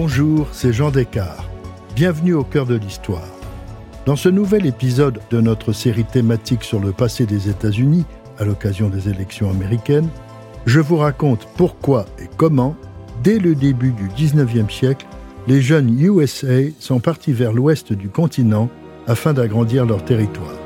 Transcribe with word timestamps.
Bonjour, 0.00 0.46
c'est 0.52 0.72
Jean 0.72 0.92
Descartes. 0.92 1.44
Bienvenue 1.96 2.32
au 2.32 2.44
cœur 2.44 2.66
de 2.66 2.76
l'histoire. 2.76 3.26
Dans 4.06 4.14
ce 4.14 4.28
nouvel 4.28 4.64
épisode 4.64 5.18
de 5.28 5.40
notre 5.40 5.72
série 5.72 6.04
thématique 6.04 6.62
sur 6.62 6.78
le 6.78 6.92
passé 6.92 7.26
des 7.26 7.48
États-Unis, 7.48 8.04
à 8.38 8.44
l'occasion 8.44 8.90
des 8.90 9.08
élections 9.08 9.50
américaines, 9.50 10.08
je 10.66 10.78
vous 10.78 10.98
raconte 10.98 11.48
pourquoi 11.56 12.06
et 12.22 12.28
comment, 12.36 12.76
dès 13.24 13.40
le 13.40 13.56
début 13.56 13.90
du 13.90 14.06
19e 14.10 14.70
siècle, 14.70 15.04
les 15.48 15.60
jeunes 15.60 15.98
USA 15.98 16.70
sont 16.78 17.00
partis 17.00 17.32
vers 17.32 17.52
l'ouest 17.52 17.92
du 17.92 18.08
continent 18.08 18.68
afin 19.08 19.32
d'agrandir 19.32 19.84
leur 19.84 20.04
territoire. 20.04 20.57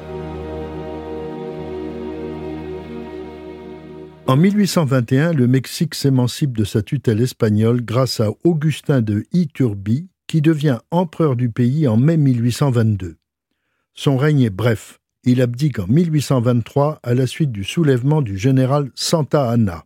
En 4.29 4.37
1821, 4.37 5.33
le 5.33 5.49
Mexique 5.49 5.97
s'émancipe 5.97 6.57
de 6.57 6.65
sa 6.65 6.81
tutelle 6.81 7.21
espagnole 7.21 7.85
grâce 7.85 8.21
à 8.21 8.31
Augustin 8.45 9.03
de 9.03 9.25
Iturbie, 9.33 10.09
qui 10.29 10.41
devient 10.41 10.79
empereur 10.93 11.35
du 11.35 11.51
pays 11.51 11.89
en 11.89 11.97
mai 11.97 12.17
1822. 12.17 13.17
Son 13.95 14.17
règne 14.17 14.43
est 14.43 14.51
bref. 14.51 15.01
Il 15.25 15.43
abdique 15.43 15.81
en 15.81 15.87
1823 15.89 17.01
à 17.03 17.15
la 17.15 17.27
suite 17.27 17.53
du 17.53 17.65
soulèvement 17.65 18.23
du 18.23 18.39
général 18.39 18.91
Santa 18.95 19.51
Anna. 19.51 19.85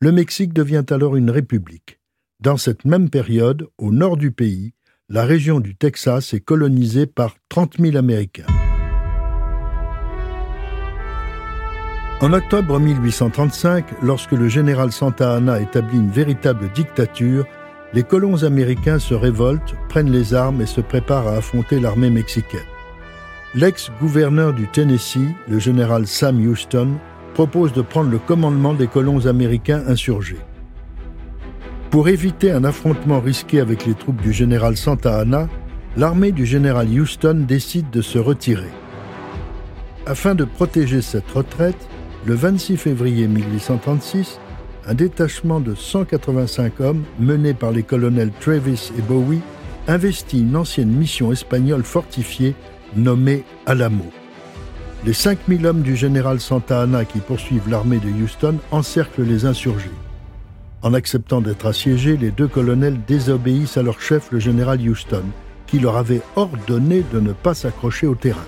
Le 0.00 0.10
Mexique 0.12 0.52
devient 0.52 0.84
alors 0.90 1.16
une 1.16 1.30
république. 1.30 2.00
Dans 2.40 2.56
cette 2.56 2.84
même 2.84 3.10
période, 3.10 3.68
au 3.78 3.92
nord 3.92 4.16
du 4.16 4.32
pays, 4.32 4.74
la 5.08 5.24
région 5.24 5.60
du 5.60 5.76
Texas 5.76 6.34
est 6.34 6.40
colonisée 6.40 7.06
par 7.06 7.36
30 7.48 7.78
000 7.78 7.96
Américains. 7.96 8.46
En 12.22 12.32
octobre 12.34 12.78
1835, 12.78 13.84
lorsque 14.00 14.30
le 14.30 14.48
général 14.48 14.92
Santa 14.92 15.34
Anna 15.34 15.60
établit 15.60 15.98
une 15.98 16.12
véritable 16.12 16.70
dictature, 16.72 17.44
les 17.94 18.04
colons 18.04 18.44
américains 18.44 19.00
se 19.00 19.12
révoltent, 19.12 19.74
prennent 19.88 20.12
les 20.12 20.32
armes 20.32 20.62
et 20.62 20.66
se 20.66 20.80
préparent 20.80 21.26
à 21.26 21.38
affronter 21.38 21.80
l'armée 21.80 22.10
mexicaine. 22.10 22.60
L'ex-gouverneur 23.56 24.52
du 24.52 24.68
Tennessee, 24.68 25.34
le 25.48 25.58
général 25.58 26.06
Sam 26.06 26.38
Houston, 26.46 26.90
propose 27.34 27.72
de 27.72 27.82
prendre 27.82 28.10
le 28.10 28.18
commandement 28.18 28.72
des 28.72 28.86
colons 28.86 29.26
américains 29.26 29.82
insurgés. 29.88 30.38
Pour 31.90 32.08
éviter 32.08 32.52
un 32.52 32.62
affrontement 32.62 33.18
risqué 33.18 33.58
avec 33.58 33.84
les 33.84 33.94
troupes 33.94 34.22
du 34.22 34.32
général 34.32 34.76
Santa 34.76 35.18
Anna, 35.18 35.48
l'armée 35.96 36.30
du 36.30 36.46
général 36.46 36.86
Houston 36.88 37.44
décide 37.48 37.90
de 37.90 38.00
se 38.00 38.20
retirer. 38.20 38.70
Afin 40.06 40.36
de 40.36 40.44
protéger 40.44 41.02
cette 41.02 41.30
retraite, 41.32 41.88
le 42.24 42.34
26 42.34 42.76
février 42.76 43.26
1836, 43.26 44.38
un 44.86 44.94
détachement 44.94 45.60
de 45.60 45.74
185 45.74 46.80
hommes, 46.80 47.04
mené 47.18 47.54
par 47.54 47.72
les 47.72 47.82
colonels 47.82 48.30
Travis 48.40 48.92
et 48.96 49.02
Bowie, 49.02 49.40
investit 49.88 50.40
une 50.40 50.56
ancienne 50.56 50.90
mission 50.90 51.32
espagnole 51.32 51.82
fortifiée 51.82 52.54
nommée 52.96 53.44
Alamo. 53.66 54.04
Les 55.04 55.12
5000 55.12 55.66
hommes 55.66 55.82
du 55.82 55.96
général 55.96 56.40
Santa 56.40 56.82
Anna 56.82 57.04
qui 57.04 57.18
poursuivent 57.18 57.68
l'armée 57.68 57.98
de 57.98 58.08
Houston 58.08 58.58
encerclent 58.70 59.24
les 59.24 59.44
insurgés. 59.44 59.90
En 60.82 60.94
acceptant 60.94 61.40
d'être 61.40 61.66
assiégés, 61.66 62.16
les 62.16 62.30
deux 62.30 62.48
colonels 62.48 62.98
désobéissent 63.06 63.76
à 63.76 63.82
leur 63.82 64.00
chef, 64.00 64.30
le 64.30 64.38
général 64.38 64.80
Houston, 64.80 65.24
qui 65.66 65.80
leur 65.80 65.96
avait 65.96 66.22
ordonné 66.36 67.04
de 67.12 67.18
ne 67.18 67.32
pas 67.32 67.54
s'accrocher 67.54 68.06
au 68.06 68.14
terrain. 68.14 68.46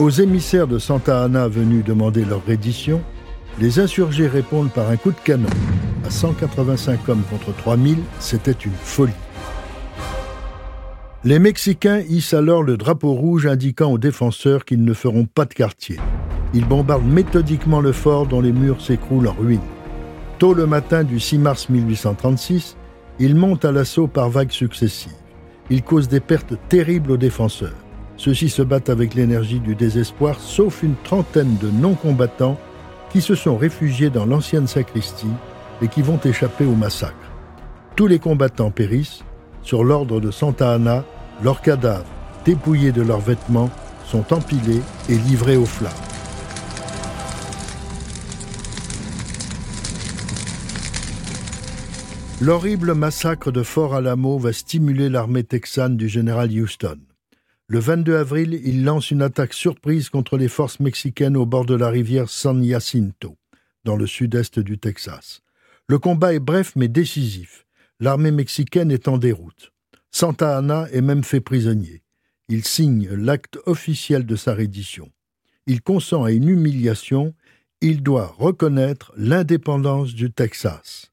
Aux 0.00 0.10
émissaires 0.10 0.66
de 0.66 0.80
Santa 0.80 1.22
Anna 1.22 1.46
venus 1.46 1.84
demander 1.84 2.24
leur 2.24 2.44
reddition, 2.44 3.00
les 3.60 3.78
insurgés 3.78 4.26
répondent 4.26 4.72
par 4.72 4.90
un 4.90 4.96
coup 4.96 5.12
de 5.12 5.20
canon. 5.24 5.48
À 6.04 6.10
185 6.10 7.08
hommes 7.08 7.22
contre 7.30 7.54
3000, 7.56 7.98
c'était 8.18 8.50
une 8.50 8.72
folie. 8.72 9.12
Les 11.22 11.38
Mexicains 11.38 12.00
hissent 12.08 12.34
alors 12.34 12.64
le 12.64 12.76
drapeau 12.76 13.12
rouge 13.12 13.46
indiquant 13.46 13.92
aux 13.92 13.98
défenseurs 13.98 14.64
qu'ils 14.64 14.84
ne 14.84 14.92
feront 14.94 15.26
pas 15.26 15.44
de 15.44 15.54
quartier. 15.54 16.00
Ils 16.54 16.66
bombardent 16.66 17.06
méthodiquement 17.06 17.80
le 17.80 17.92
fort 17.92 18.26
dont 18.26 18.40
les 18.40 18.52
murs 18.52 18.80
s'écroulent 18.80 19.28
en 19.28 19.32
ruine. 19.32 19.60
Tôt 20.40 20.54
le 20.54 20.66
matin 20.66 21.04
du 21.04 21.20
6 21.20 21.38
mars 21.38 21.68
1836, 21.68 22.76
ils 23.20 23.36
montent 23.36 23.64
à 23.64 23.70
l'assaut 23.70 24.08
par 24.08 24.28
vagues 24.28 24.50
successives. 24.50 25.12
Ils 25.70 25.84
causent 25.84 26.08
des 26.08 26.20
pertes 26.20 26.54
terribles 26.68 27.12
aux 27.12 27.16
défenseurs. 27.16 27.83
Ceux-ci 28.16 28.48
se 28.48 28.62
battent 28.62 28.90
avec 28.90 29.14
l'énergie 29.14 29.60
du 29.60 29.74
désespoir, 29.74 30.38
sauf 30.38 30.82
une 30.82 30.94
trentaine 31.02 31.56
de 31.60 31.70
non-combattants 31.70 32.58
qui 33.10 33.20
se 33.20 33.34
sont 33.34 33.56
réfugiés 33.56 34.10
dans 34.10 34.26
l'ancienne 34.26 34.66
sacristie 34.66 35.26
et 35.82 35.88
qui 35.88 36.02
vont 36.02 36.20
échapper 36.24 36.64
au 36.64 36.74
massacre. 36.74 37.14
Tous 37.96 38.06
les 38.06 38.18
combattants 38.18 38.70
périssent. 38.70 39.24
Sur 39.62 39.82
l'ordre 39.82 40.20
de 40.20 40.30
Santa 40.30 40.72
Anna, 40.72 41.04
leurs 41.42 41.62
cadavres, 41.62 42.04
dépouillés 42.44 42.92
de 42.92 43.02
leurs 43.02 43.20
vêtements, 43.20 43.70
sont 44.04 44.32
empilés 44.32 44.82
et 45.08 45.16
livrés 45.16 45.56
aux 45.56 45.64
flammes. 45.64 45.92
L'horrible 52.40 52.94
massacre 52.94 53.52
de 53.52 53.62
Fort 53.62 53.94
Alamo 53.94 54.38
va 54.38 54.52
stimuler 54.52 55.08
l'armée 55.08 55.44
texane 55.44 55.96
du 55.96 56.08
général 56.08 56.50
Houston. 56.50 56.98
Le 57.66 57.78
22 57.78 58.16
avril, 58.16 58.60
il 58.62 58.84
lance 58.84 59.10
une 59.10 59.22
attaque 59.22 59.54
surprise 59.54 60.10
contre 60.10 60.36
les 60.36 60.48
forces 60.48 60.80
mexicaines 60.80 61.34
au 61.34 61.46
bord 61.46 61.64
de 61.64 61.74
la 61.74 61.88
rivière 61.88 62.28
San 62.28 62.62
Jacinto, 62.62 63.38
dans 63.84 63.96
le 63.96 64.06
sud-est 64.06 64.58
du 64.58 64.78
Texas. 64.78 65.40
Le 65.88 65.98
combat 65.98 66.34
est 66.34 66.40
bref 66.40 66.74
mais 66.76 66.88
décisif. 66.88 67.64
L'armée 68.00 68.32
mexicaine 68.32 68.90
est 68.90 69.08
en 69.08 69.16
déroute. 69.16 69.72
Santa 70.10 70.58
Anna 70.58 70.88
est 70.92 71.00
même 71.00 71.24
fait 71.24 71.40
prisonnier. 71.40 72.02
Il 72.50 72.66
signe 72.66 73.08
l'acte 73.08 73.58
officiel 73.64 74.26
de 74.26 74.36
sa 74.36 74.52
reddition. 74.52 75.10
Il 75.66 75.80
consent 75.80 76.22
à 76.22 76.32
une 76.32 76.50
humiliation. 76.50 77.34
Il 77.80 78.02
doit 78.02 78.34
reconnaître 78.36 79.14
l'indépendance 79.16 80.12
du 80.12 80.30
Texas. 80.30 81.12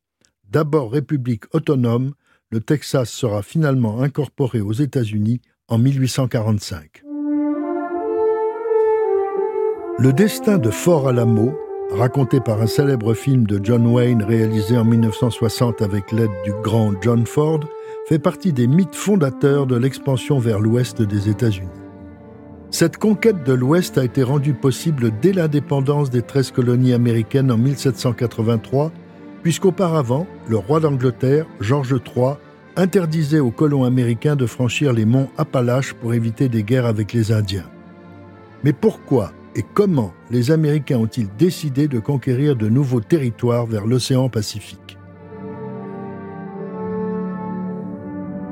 D'abord 0.50 0.92
république 0.92 1.46
autonome, 1.56 2.14
le 2.50 2.60
Texas 2.60 3.10
sera 3.10 3.42
finalement 3.42 4.02
incorporé 4.02 4.60
aux 4.60 4.74
États-Unis 4.74 5.40
en 5.72 5.78
1845. 5.78 7.04
Le 10.00 10.12
destin 10.12 10.58
de 10.58 10.70
Fort 10.70 11.08
Alamo, 11.08 11.58
raconté 11.92 12.42
par 12.42 12.62
un 12.62 12.68
célèbre 12.68 13.14
film 13.14 13.48
de 13.48 13.60
John 13.64 13.88
Wayne 13.88 14.22
réalisé 14.22 14.78
en 14.78 14.84
1960 14.84 15.82
avec 15.82 16.12
l'aide 16.12 16.32
du 16.44 16.52
grand 16.62 16.92
John 17.02 17.26
Ford, 17.26 17.62
fait 18.08 18.20
partie 18.20 18.52
des 18.52 18.68
mythes 18.68 18.96
fondateurs 18.96 19.66
de 19.66 19.78
l'expansion 19.78 20.40
vers 20.40 20.60
l'ouest 20.60 21.02
des 21.02 21.30
États-Unis. 21.30 21.70
Cette 22.70 22.98
conquête 22.98 23.44
de 23.46 23.54
l'ouest 23.54 23.98
a 23.98 24.04
été 24.04 24.24
rendue 24.24 24.54
possible 24.54 25.12
dès 25.22 25.32
l'indépendance 25.32 26.10
des 26.10 26.22
13 26.22 26.52
colonies 26.52 26.94
américaines 26.94 27.52
en 27.52 27.58
1783, 27.58 28.92
puisqu'auparavant, 29.42 30.28
le 30.50 30.58
roi 30.58 30.82
d'Angleterre, 30.82 31.46
George 31.62 31.96
III, 32.16 32.36
interdisait 32.76 33.40
aux 33.40 33.52
colons 33.52 33.84
américains 33.84 34.36
de 34.36 34.46
franchir 34.46 34.94
les 34.94 35.06
monts 35.06 35.30
Appalaches 35.38 35.94
pour 35.94 36.14
éviter 36.14 36.50
des 36.50 36.64
guerres 36.64 36.86
avec 36.86 37.14
les 37.14 37.32
Indiens. 37.32 37.70
Mais 38.64 38.74
pourquoi 38.74 39.34
et 39.56 39.66
comment 39.74 40.14
les 40.30 40.52
Américains 40.52 40.98
ont-ils 40.98 41.28
décidé 41.38 41.88
de 41.88 42.00
conquérir 42.00 42.56
de 42.56 42.70
nouveaux 42.70 43.02
territoires 43.02 43.66
vers 43.66 43.86
l'océan 43.86 44.30
Pacifique? 44.30 44.98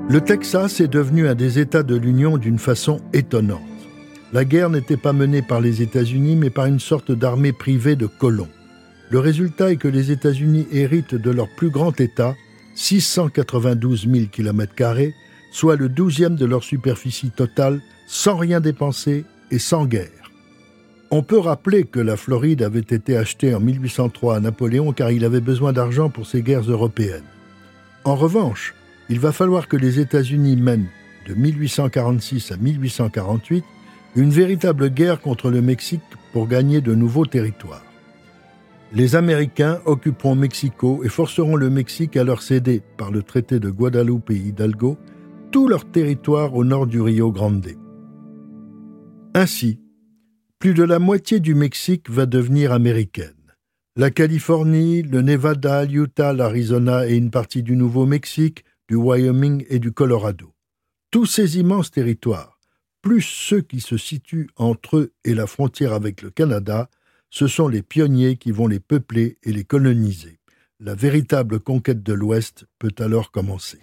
Le 0.09 0.21
Texas 0.21 0.81
est 0.81 0.87
devenu 0.87 1.27
un 1.27 1.35
des 1.35 1.59
États 1.59 1.83
de 1.83 1.95
l'Union 1.95 2.37
d'une 2.37 2.57
façon 2.57 2.99
étonnante. 3.13 3.61
La 4.33 4.43
guerre 4.43 4.69
n'était 4.69 4.97
pas 4.97 5.13
menée 5.13 5.43
par 5.43 5.61
les 5.61 5.81
États-Unis, 5.83 6.35
mais 6.35 6.49
par 6.49 6.65
une 6.65 6.79
sorte 6.79 7.11
d'armée 7.11 7.53
privée 7.53 7.95
de 7.95 8.07
colons. 8.07 8.49
Le 9.11 9.19
résultat 9.19 9.71
est 9.71 9.77
que 9.77 9.87
les 9.87 10.11
États-Unis 10.11 10.67
héritent 10.71 11.15
de 11.15 11.31
leur 11.31 11.47
plus 11.55 11.69
grand 11.69 11.99
État, 11.99 12.35
692 12.79 14.07
000 14.09 14.27
km, 14.31 14.73
soit 15.51 15.75
le 15.75 15.89
douzième 15.89 16.37
de 16.37 16.45
leur 16.45 16.63
superficie 16.63 17.29
totale, 17.29 17.81
sans 18.07 18.37
rien 18.37 18.61
dépenser 18.61 19.25
et 19.51 19.59
sans 19.59 19.85
guerre. 19.85 20.31
On 21.11 21.21
peut 21.21 21.39
rappeler 21.39 21.83
que 21.83 21.99
la 21.99 22.15
Floride 22.15 22.63
avait 22.63 22.79
été 22.79 23.17
achetée 23.17 23.53
en 23.53 23.59
1803 23.59 24.37
à 24.37 24.39
Napoléon 24.39 24.93
car 24.93 25.11
il 25.11 25.25
avait 25.25 25.41
besoin 25.41 25.73
d'argent 25.73 26.09
pour 26.09 26.25
ses 26.25 26.41
guerres 26.41 26.71
européennes. 26.71 27.27
En 28.05 28.15
revanche, 28.15 28.73
il 29.09 29.19
va 29.19 29.33
falloir 29.33 29.67
que 29.67 29.75
les 29.75 29.99
États-Unis 29.99 30.55
mènent, 30.55 30.87
de 31.27 31.33
1846 31.33 32.53
à 32.53 32.57
1848, 32.57 33.65
une 34.15 34.29
véritable 34.29 34.89
guerre 34.89 35.19
contre 35.19 35.49
le 35.49 35.61
Mexique 35.61 36.01
pour 36.31 36.47
gagner 36.47 36.79
de 36.79 36.95
nouveaux 36.95 37.25
territoires. 37.25 37.88
Les 38.91 39.15
Américains 39.15 39.81
occuperont 39.85 40.33
Mexico 40.33 41.03
et 41.03 41.09
forceront 41.09 41.55
le 41.55 41.69
Mexique 41.69 42.17
à 42.17 42.23
leur 42.23 42.41
céder, 42.41 42.81
par 42.97 43.11
le 43.11 43.21
traité 43.21 43.59
de 43.59 43.69
Guadalupe 43.69 44.31
et 44.31 44.35
Hidalgo, 44.35 44.97
tout 45.51 45.67
leur 45.67 45.89
territoire 45.91 46.55
au 46.55 46.63
nord 46.63 46.87
du 46.87 46.99
Rio 46.99 47.31
Grande. 47.31 47.67
Ainsi, 49.35 49.79
plus 50.57 50.73
de 50.73 50.83
la 50.83 50.97
moitié 50.97 51.39
du 51.39 51.53
Mexique 51.53 52.09
va 52.09 52.25
devenir 52.25 52.71
américaine. 52.71 53.35
La 53.95 54.09
Californie, 54.09 55.03
le 55.03 55.21
Nevada, 55.21 55.85
l'Utah, 55.85 56.33
l'Arizona 56.33 57.07
et 57.07 57.15
une 57.15 57.29
partie 57.29 57.61
du 57.61 57.75
Nouveau-Mexique, 57.75 58.65
du 58.87 58.95
Wyoming 58.95 59.65
et 59.69 59.77
du 59.77 59.91
Colorado. 59.91 60.53
Tous 61.11 61.27
ces 61.27 61.59
immenses 61.59 61.91
territoires, 61.91 62.59
plus 63.03 63.21
ceux 63.21 63.61
qui 63.61 63.81
se 63.81 63.97
situent 63.97 64.49
entre 64.55 64.97
eux 64.97 65.13
et 65.23 65.35
la 65.35 65.45
frontière 65.45 65.93
avec 65.93 66.23
le 66.23 66.31
Canada, 66.31 66.89
ce 67.29 67.47
sont 67.47 67.67
les 67.67 67.81
pionniers 67.81 68.37
qui 68.37 68.51
vont 68.51 68.67
les 68.67 68.79
peupler 68.79 69.37
et 69.43 69.51
les 69.51 69.63
coloniser. 69.63 70.39
La 70.79 70.95
véritable 70.95 71.59
conquête 71.59 72.03
de 72.03 72.13
l'Ouest 72.13 72.65
peut 72.79 72.93
alors 72.99 73.31
commencer. 73.31 73.79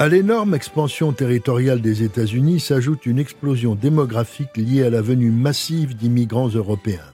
À 0.00 0.06
l'énorme 0.06 0.54
expansion 0.54 1.12
territoriale 1.12 1.80
des 1.80 2.04
États-Unis 2.04 2.60
s'ajoute 2.60 3.04
une 3.04 3.18
explosion 3.18 3.74
démographique 3.74 4.56
liée 4.56 4.84
à 4.84 4.90
la 4.90 5.02
venue 5.02 5.32
massive 5.32 5.96
d'immigrants 5.96 6.48
européens. 6.48 7.12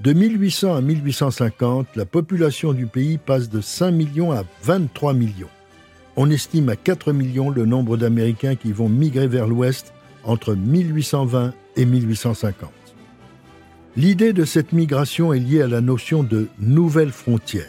De 0.00 0.12
1800 0.12 0.74
à 0.76 0.82
1850, 0.82 1.96
la 1.96 2.04
population 2.04 2.74
du 2.74 2.86
pays 2.86 3.16
passe 3.16 3.48
de 3.48 3.62
5 3.62 3.92
millions 3.92 4.30
à 4.30 4.44
23 4.62 5.14
millions. 5.14 5.48
On 6.16 6.30
estime 6.30 6.68
à 6.68 6.76
4 6.76 7.12
millions 7.12 7.48
le 7.48 7.64
nombre 7.64 7.96
d'Américains 7.96 8.56
qui 8.56 8.72
vont 8.72 8.90
migrer 8.90 9.26
vers 9.26 9.46
l'Ouest 9.46 9.94
entre 10.26 10.54
1820 10.54 11.54
et 11.76 11.86
1850. 11.86 12.70
L'idée 13.96 14.34
de 14.34 14.44
cette 14.44 14.72
migration 14.72 15.32
est 15.32 15.38
liée 15.38 15.62
à 15.62 15.68
la 15.68 15.80
notion 15.80 16.22
de 16.22 16.48
nouvelles 16.58 17.12
frontières. 17.12 17.64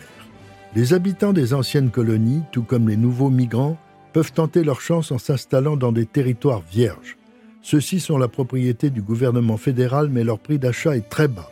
Les 0.75 0.93
habitants 0.93 1.31
des 1.31 1.53
anciennes 1.53 1.89
colonies, 1.89 2.43
tout 2.51 2.63
comme 2.63 2.89
les 2.89 2.97
nouveaux 2.97 3.29
migrants, 3.29 3.77
peuvent 4.11 4.33
tenter 4.33 4.63
leur 4.63 4.81
chance 4.81 5.11
en 5.11 5.17
s'installant 5.17 5.77
dans 5.77 5.91
des 5.91 6.05
territoires 6.05 6.63
vierges. 6.69 7.17
Ceux-ci 7.61 7.99
sont 7.99 8.17
la 8.17 8.27
propriété 8.27 8.89
du 8.89 9.01
gouvernement 9.01 9.57
fédéral, 9.57 10.09
mais 10.09 10.23
leur 10.23 10.39
prix 10.39 10.59
d'achat 10.59 10.97
est 10.97 11.09
très 11.09 11.27
bas. 11.27 11.49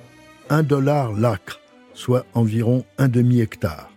Un 0.50 0.63
dollar 0.63 1.13
l'acre, 1.13 1.62
soit 1.94 2.25
environ 2.34 2.84
un 2.98 3.08
demi-hectare. 3.08 3.90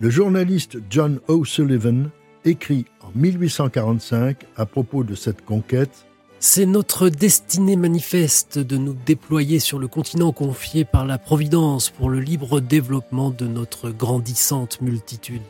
Le 0.00 0.10
journaliste 0.10 0.78
John 0.90 1.20
O'Sullivan 1.28 2.10
écrit 2.44 2.86
en 3.00 3.10
1845 3.14 4.46
à 4.56 4.66
propos 4.66 5.04
de 5.04 5.14
cette 5.14 5.44
conquête 5.44 6.06
c'est 6.44 6.66
notre 6.66 7.08
destinée 7.08 7.76
manifeste 7.76 8.58
de 8.58 8.76
nous 8.76 8.96
déployer 9.06 9.60
sur 9.60 9.78
le 9.78 9.86
continent 9.86 10.32
confié 10.32 10.84
par 10.84 11.06
la 11.06 11.16
Providence 11.16 11.88
pour 11.90 12.10
le 12.10 12.18
libre 12.18 12.58
développement 12.58 13.30
de 13.30 13.46
notre 13.46 13.90
grandissante 13.90 14.80
multitude. 14.80 15.40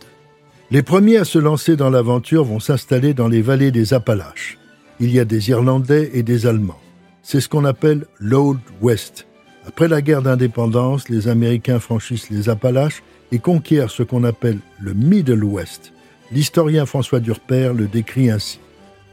Les 0.71 0.83
premiers 0.83 1.17
à 1.17 1.25
se 1.25 1.39
lancer 1.39 1.77
dans 1.77 1.89
l'aventure 1.89 2.45
vont 2.45 2.61
s'installer 2.61 3.15
dans 3.15 3.29
les 3.29 3.41
vallées 3.41 3.71
des 3.71 3.95
Appalaches. 3.95 4.59
Il 5.01 5.11
y 5.11 5.19
a 5.19 5.25
des 5.25 5.49
Irlandais 5.49 6.11
et 6.13 6.23
des 6.23 6.45
Allemands. 6.47 6.81
C'est 7.23 7.41
ce 7.41 7.49
qu'on 7.49 7.65
appelle 7.65 8.05
l'Old 8.21 8.61
West. 8.83 9.27
Après 9.67 9.89
la 9.89 10.03
guerre 10.03 10.21
d'indépendance, 10.21 11.09
les 11.09 11.27
Américains 11.27 11.81
franchissent 11.81 12.29
les 12.29 12.51
Appalaches 12.51 13.03
et 13.33 13.39
conquièrent 13.39 13.91
ce 13.91 14.03
qu'on 14.03 14.25
appelle 14.25 14.59
le 14.79 14.93
Middle 14.93 15.43
West. 15.43 15.95
L'historien 16.33 16.85
François 16.85 17.21
Durper 17.21 17.73
le 17.75 17.87
décrit 17.87 18.31
ainsi. 18.31 18.61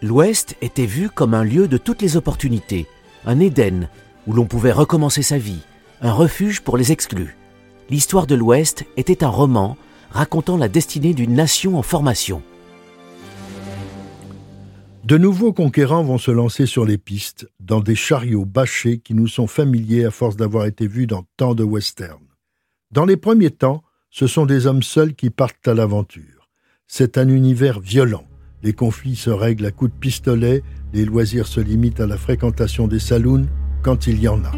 L'Ouest 0.01 0.55
était 0.61 0.85
vu 0.85 1.09
comme 1.09 1.33
un 1.33 1.43
lieu 1.43 1.67
de 1.67 1.77
toutes 1.77 2.01
les 2.01 2.15
opportunités, 2.15 2.87
un 3.25 3.39
Éden 3.39 3.89
où 4.27 4.33
l'on 4.33 4.45
pouvait 4.45 4.71
recommencer 4.71 5.23
sa 5.23 5.37
vie, 5.37 5.59
un 6.01 6.13
refuge 6.13 6.61
pour 6.61 6.77
les 6.77 6.93
exclus. 6.93 7.35
L'histoire 7.89 8.25
de 8.25 8.35
l'Ouest 8.35 8.85
était 8.95 9.25
un 9.25 9.29
roman 9.29 9.75
racontant 10.11 10.55
la 10.55 10.69
destinée 10.69 11.13
d'une 11.13 11.33
nation 11.33 11.77
en 11.77 11.81
formation. 11.81 12.41
De 15.03 15.17
nouveaux 15.17 15.51
conquérants 15.51 16.03
vont 16.03 16.17
se 16.17 16.31
lancer 16.31 16.65
sur 16.65 16.85
les 16.85 16.97
pistes, 16.97 17.49
dans 17.59 17.81
des 17.81 17.95
chariots 17.95 18.45
bâchés 18.45 18.99
qui 18.99 19.13
nous 19.13 19.27
sont 19.27 19.47
familiers 19.47 20.05
à 20.05 20.11
force 20.11 20.37
d'avoir 20.37 20.65
été 20.65 20.87
vus 20.87 21.07
dans 21.07 21.25
tant 21.35 21.55
de 21.55 21.63
westerns. 21.63 22.27
Dans 22.91 23.05
les 23.05 23.17
premiers 23.17 23.51
temps, 23.51 23.83
ce 24.11 24.27
sont 24.27 24.45
des 24.45 24.65
hommes 24.65 24.83
seuls 24.83 25.13
qui 25.13 25.29
partent 25.29 25.67
à 25.67 25.73
l'aventure. 25.73 26.49
C'est 26.87 27.17
un 27.17 27.27
univers 27.27 27.79
violent. 27.81 28.28
Les 28.61 28.73
conflits 28.73 29.15
se 29.15 29.29
règlent 29.29 29.65
à 29.65 29.71
coups 29.71 29.91
de 29.91 29.97
pistolet, 29.97 30.63
les 30.93 31.05
loisirs 31.05 31.47
se 31.47 31.61
limitent 31.61 32.01
à 32.01 32.07
la 32.07 32.17
fréquentation 32.17 32.87
des 32.87 32.99
saloons 32.99 33.47
quand 33.83 34.07
il 34.07 34.19
y 34.19 34.27
en 34.27 34.43
a. 34.43 34.51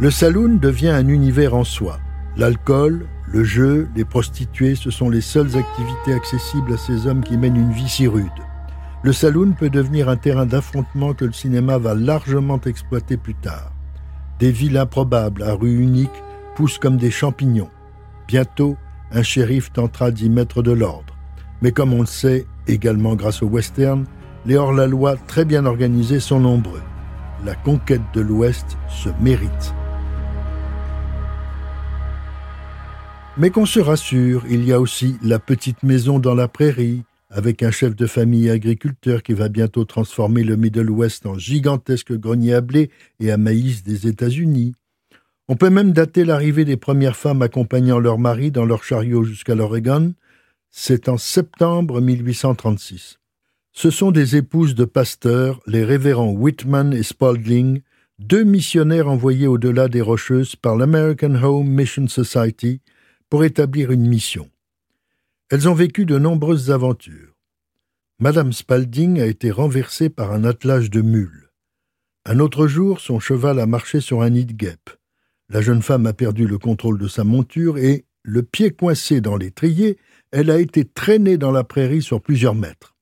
Le 0.00 0.10
saloon 0.10 0.58
devient 0.60 0.88
un 0.88 1.06
univers 1.08 1.54
en 1.54 1.64
soi. 1.64 2.00
L'alcool, 2.36 3.06
le 3.28 3.44
jeu, 3.44 3.88
les 3.94 4.06
prostituées, 4.06 4.74
ce 4.74 4.90
sont 4.90 5.10
les 5.10 5.20
seules 5.20 5.56
activités 5.56 6.14
accessibles 6.14 6.72
à 6.72 6.78
ces 6.78 7.06
hommes 7.06 7.22
qui 7.22 7.36
mènent 7.36 7.56
une 7.56 7.72
vie 7.72 7.88
si 7.88 8.08
rude. 8.08 8.26
Le 9.02 9.12
saloon 9.12 9.52
peut 9.52 9.68
devenir 9.68 10.08
un 10.08 10.16
terrain 10.16 10.46
d'affrontement 10.46 11.12
que 11.12 11.26
le 11.26 11.32
cinéma 11.32 11.76
va 11.76 11.94
largement 11.94 12.60
exploiter 12.60 13.16
plus 13.16 13.34
tard. 13.34 13.72
Des 14.38 14.50
villes 14.50 14.78
improbables 14.78 15.42
à 15.42 15.52
rue 15.52 15.78
unique 15.78 16.10
poussent 16.56 16.78
comme 16.78 16.96
des 16.96 17.10
champignons. 17.10 17.70
Bientôt, 18.28 18.76
un 19.12 19.22
shérif 19.22 19.72
tentera 19.72 20.10
d'y 20.10 20.30
mettre 20.30 20.62
de 20.62 20.72
l'ordre. 20.72 21.14
Mais 21.60 21.72
comme 21.72 21.92
on 21.92 22.00
le 22.00 22.06
sait, 22.06 22.46
également 22.66 23.14
grâce 23.14 23.42
au 23.42 23.46
western, 23.46 24.04
les 24.46 24.56
hors-la-loi 24.56 25.16
très 25.26 25.44
bien 25.44 25.66
organisés 25.66 26.20
sont 26.20 26.40
nombreux. 26.40 26.82
La 27.44 27.54
conquête 27.54 28.02
de 28.14 28.20
l'Ouest 28.20 28.78
se 28.88 29.08
mérite. 29.20 29.74
Mais 33.38 33.50
qu'on 33.50 33.66
se 33.66 33.80
rassure, 33.80 34.44
il 34.50 34.64
y 34.64 34.72
a 34.72 34.80
aussi 34.80 35.16
la 35.22 35.38
petite 35.38 35.82
maison 35.82 36.18
dans 36.18 36.34
la 36.34 36.48
prairie, 36.48 37.02
avec 37.30 37.62
un 37.62 37.70
chef 37.70 37.96
de 37.96 38.06
famille 38.06 38.50
agriculteur 38.50 39.22
qui 39.22 39.32
va 39.32 39.48
bientôt 39.48 39.84
transformer 39.84 40.44
le 40.44 40.56
Middle 40.56 40.90
West 40.90 41.24
en 41.24 41.38
gigantesque 41.38 42.12
grenier 42.12 42.52
à 42.52 42.60
blé 42.60 42.90
et 43.20 43.32
à 43.32 43.38
maïs 43.38 43.82
des 43.82 44.06
États-Unis. 44.06 44.74
On 45.48 45.56
peut 45.56 45.70
même 45.70 45.92
dater 45.92 46.24
l'arrivée 46.24 46.64
des 46.64 46.76
premières 46.76 47.16
femmes 47.16 47.42
accompagnant 47.42 47.98
leur 47.98 48.18
mari 48.18 48.50
dans 48.50 48.64
leur 48.64 48.84
chariot 48.84 49.24
jusqu'à 49.24 49.54
l'Oregon. 49.54 50.14
C'est 50.70 51.08
en 51.08 51.18
septembre 51.18 52.00
1836. 52.00 53.18
Ce 53.72 53.90
sont 53.90 54.12
des 54.12 54.36
épouses 54.36 54.74
de 54.74 54.84
pasteurs, 54.84 55.60
les 55.66 55.84
révérends 55.84 56.32
Whitman 56.32 56.92
et 56.92 57.02
Spalding, 57.02 57.80
deux 58.18 58.44
missionnaires 58.44 59.08
envoyés 59.08 59.46
au-delà 59.46 59.88
des 59.88 60.00
Rocheuses 60.00 60.56
par 60.56 60.76
l'American 60.76 61.34
Home 61.42 61.68
Mission 61.68 62.06
Society, 62.06 62.80
pour 63.28 63.44
établir 63.44 63.90
une 63.90 64.06
mission. 64.06 64.50
Elles 65.50 65.68
ont 65.68 65.74
vécu 65.74 66.06
de 66.06 66.18
nombreuses 66.18 66.70
aventures. 66.70 67.34
Madame 68.18 68.52
Spalding 68.52 69.20
a 69.20 69.26
été 69.26 69.50
renversée 69.50 70.08
par 70.08 70.32
un 70.32 70.44
attelage 70.44 70.90
de 70.90 71.00
mules. 71.00 71.50
Un 72.24 72.38
autre 72.38 72.68
jour, 72.68 73.00
son 73.00 73.18
cheval 73.18 73.58
a 73.58 73.66
marché 73.66 74.00
sur 74.00 74.22
un 74.22 74.30
nid 74.30 74.46
de 74.46 74.52
guêpe. 74.52 74.90
La 75.52 75.60
jeune 75.60 75.82
femme 75.82 76.06
a 76.06 76.14
perdu 76.14 76.46
le 76.46 76.56
contrôle 76.56 76.98
de 76.98 77.08
sa 77.08 77.24
monture 77.24 77.76
et, 77.76 78.06
le 78.22 78.42
pied 78.42 78.70
coincé 78.70 79.20
dans 79.20 79.36
l'étrier, 79.36 79.98
elle 80.30 80.50
a 80.50 80.58
été 80.58 80.86
traînée 80.86 81.36
dans 81.36 81.50
la 81.50 81.62
prairie 81.62 82.00
sur 82.00 82.22
plusieurs 82.22 82.54
mètres. 82.54 82.96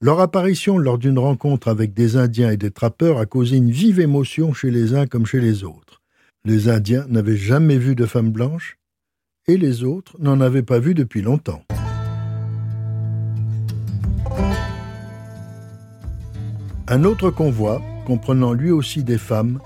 Leur 0.00 0.20
apparition 0.20 0.78
lors 0.78 0.98
d'une 0.98 1.18
rencontre 1.18 1.66
avec 1.66 1.92
des 1.92 2.16
Indiens 2.16 2.52
et 2.52 2.56
des 2.56 2.70
trappeurs 2.70 3.18
a 3.18 3.26
causé 3.26 3.56
une 3.56 3.72
vive 3.72 3.98
émotion 3.98 4.52
chez 4.52 4.70
les 4.70 4.94
uns 4.94 5.06
comme 5.06 5.26
chez 5.26 5.40
les 5.40 5.64
autres. 5.64 6.00
Les 6.44 6.68
Indiens 6.68 7.06
n'avaient 7.08 7.36
jamais 7.36 7.78
vu 7.78 7.96
de 7.96 8.06
femme 8.06 8.30
blanche, 8.30 8.78
et 9.48 9.56
les 9.56 9.82
autres 9.82 10.16
n'en 10.20 10.40
avaient 10.40 10.62
pas 10.62 10.78
vu 10.78 10.94
depuis 10.94 11.22
longtemps. 11.22 11.64
Un 16.86 17.02
autre 17.02 17.30
convoi, 17.30 17.82
comprenant 18.06 18.52
lui 18.52 18.70
aussi 18.70 19.02
des 19.02 19.18
femmes, 19.18 19.58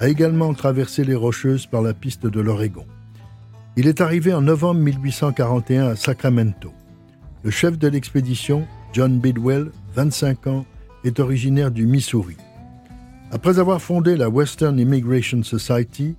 a 0.00 0.08
également 0.08 0.54
traversé 0.54 1.04
les 1.04 1.14
Rocheuses 1.14 1.66
par 1.66 1.82
la 1.82 1.94
piste 1.94 2.26
de 2.26 2.40
l'Oregon. 2.40 2.86
Il 3.76 3.86
est 3.86 4.00
arrivé 4.00 4.34
en 4.34 4.40
novembre 4.40 4.80
1841 4.80 5.88
à 5.88 5.96
Sacramento. 5.96 6.72
Le 7.44 7.50
chef 7.50 7.78
de 7.78 7.86
l'expédition, 7.86 8.66
John 8.92 9.18
Bidwell, 9.20 9.70
25 9.94 10.46
ans, 10.46 10.66
est 11.04 11.20
originaire 11.20 11.70
du 11.70 11.86
Missouri. 11.86 12.36
Après 13.30 13.58
avoir 13.58 13.80
fondé 13.80 14.16
la 14.16 14.28
Western 14.28 14.78
Immigration 14.78 15.42
Society, 15.42 16.16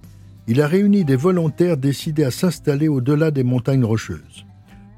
il 0.48 0.62
a 0.62 0.68
réuni 0.68 1.04
des 1.04 1.16
volontaires 1.16 1.78
décidés 1.78 2.24
à 2.24 2.32
s'installer 2.32 2.88
au-delà 2.88 3.32
des 3.32 3.44
montagnes 3.44 3.84
rocheuses. 3.84 4.46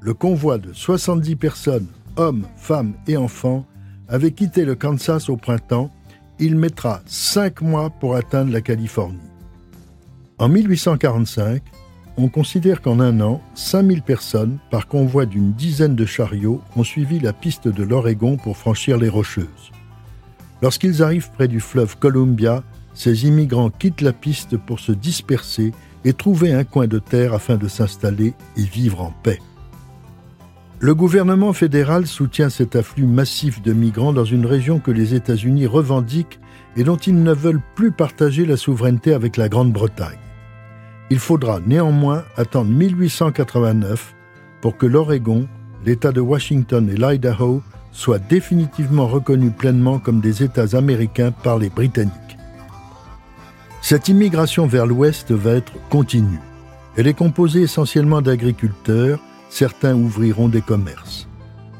Le 0.00 0.14
convoi 0.14 0.58
de 0.58 0.72
70 0.72 1.36
personnes, 1.36 1.88
hommes, 2.16 2.46
femmes 2.56 2.94
et 3.06 3.16
enfants, 3.16 3.66
avait 4.08 4.32
quitté 4.32 4.64
le 4.64 4.74
Kansas 4.74 5.28
au 5.28 5.36
printemps. 5.36 5.90
Il 6.38 6.56
mettra 6.56 7.00
cinq 7.06 7.60
mois 7.60 7.90
pour 7.90 8.16
atteindre 8.16 8.52
la 8.52 8.60
Californie. 8.60 9.18
En 10.38 10.48
1845, 10.48 11.62
on 12.16 12.28
considère 12.28 12.80
qu'en 12.80 13.00
un 13.00 13.20
an, 13.20 13.40
5000 13.54 14.02
personnes, 14.02 14.58
par 14.70 14.88
convoi 14.88 15.26
d'une 15.26 15.52
dizaine 15.52 15.96
de 15.96 16.06
chariots, 16.06 16.60
ont 16.76 16.84
suivi 16.84 17.20
la 17.20 17.32
piste 17.32 17.68
de 17.68 17.82
l'Oregon 17.82 18.36
pour 18.36 18.56
franchir 18.56 18.98
les 18.98 19.08
Rocheuses. 19.08 19.72
Lorsqu'ils 20.62 21.02
arrivent 21.02 21.30
près 21.30 21.48
du 21.48 21.60
fleuve 21.60 21.98
Columbia, 21.98 22.62
ces 22.94 23.26
immigrants 23.26 23.70
quittent 23.70 24.00
la 24.00 24.12
piste 24.12 24.56
pour 24.56 24.80
se 24.80 24.92
disperser 24.92 25.72
et 26.04 26.12
trouver 26.12 26.52
un 26.52 26.64
coin 26.64 26.86
de 26.86 26.98
terre 26.98 27.34
afin 27.34 27.56
de 27.56 27.68
s'installer 27.68 28.34
et 28.56 28.62
vivre 28.62 29.00
en 29.00 29.12
paix. 29.22 29.40
Le 30.80 30.94
gouvernement 30.94 31.52
fédéral 31.52 32.06
soutient 32.06 32.50
cet 32.50 32.76
afflux 32.76 33.06
massif 33.06 33.62
de 33.62 33.72
migrants 33.72 34.12
dans 34.12 34.24
une 34.24 34.44
région 34.44 34.80
que 34.80 34.90
les 34.90 35.14
États-Unis 35.14 35.66
revendiquent 35.66 36.40
et 36.76 36.84
dont 36.84 36.96
ils 36.96 37.22
ne 37.22 37.32
veulent 37.32 37.62
plus 37.74 37.92
partager 37.92 38.44
la 38.44 38.56
souveraineté 38.56 39.14
avec 39.14 39.36
la 39.36 39.48
Grande-Bretagne. 39.48 40.18
Il 41.10 41.18
faudra 41.18 41.60
néanmoins 41.64 42.24
attendre 42.36 42.70
1889 42.70 44.14
pour 44.60 44.76
que 44.76 44.86
l'Oregon, 44.86 45.46
l'État 45.84 46.12
de 46.12 46.20
Washington 46.20 46.90
et 46.90 46.96
l'Idaho 46.96 47.62
soient 47.92 48.18
définitivement 48.18 49.06
reconnus 49.06 49.52
pleinement 49.56 49.98
comme 49.98 50.20
des 50.20 50.42
États 50.42 50.76
américains 50.76 51.30
par 51.30 51.58
les 51.58 51.68
Britanniques. 51.68 52.12
Cette 53.80 54.08
immigration 54.08 54.66
vers 54.66 54.86
l'Ouest 54.86 55.30
va 55.30 55.52
être 55.52 55.72
continue. 55.90 56.40
Elle 56.96 57.06
est 57.06 57.14
composée 57.14 57.62
essentiellement 57.62 58.22
d'agriculteurs, 58.22 59.20
certains 59.48 59.94
ouvriront 59.94 60.48
des 60.48 60.62
commerces. 60.62 61.28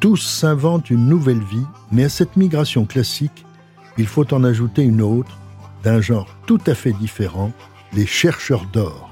Tous 0.00 0.16
s'inventent 0.16 0.90
une 0.90 1.06
nouvelle 1.06 1.42
vie, 1.42 1.66
mais 1.90 2.04
à 2.04 2.08
cette 2.08 2.36
migration 2.36 2.84
classique, 2.84 3.44
il 3.96 4.06
faut 4.06 4.32
en 4.34 4.44
ajouter 4.44 4.82
une 4.82 5.02
autre, 5.02 5.38
d'un 5.82 6.00
genre 6.00 6.36
tout 6.46 6.60
à 6.66 6.74
fait 6.74 6.92
différent, 6.92 7.52
les 7.92 8.06
chercheurs 8.06 8.66
d'or. 8.72 9.10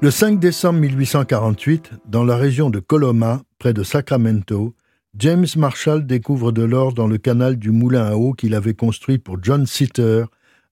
Le 0.00 0.10
5 0.10 0.38
décembre 0.38 0.80
1848, 0.80 1.92
dans 2.06 2.24
la 2.24 2.36
région 2.36 2.68
de 2.68 2.78
Coloma, 2.78 3.42
près 3.58 3.72
de 3.72 3.82
Sacramento, 3.82 4.74
James 5.16 5.46
Marshall 5.56 6.06
découvre 6.06 6.52
de 6.52 6.62
l'or 6.62 6.92
dans 6.92 7.06
le 7.06 7.18
canal 7.18 7.56
du 7.56 7.70
moulin 7.70 8.04
à 8.04 8.16
eau 8.16 8.32
qu'il 8.32 8.54
avait 8.54 8.74
construit 8.74 9.18
pour 9.18 9.38
John 9.42 9.64
Sitter, 9.64 10.24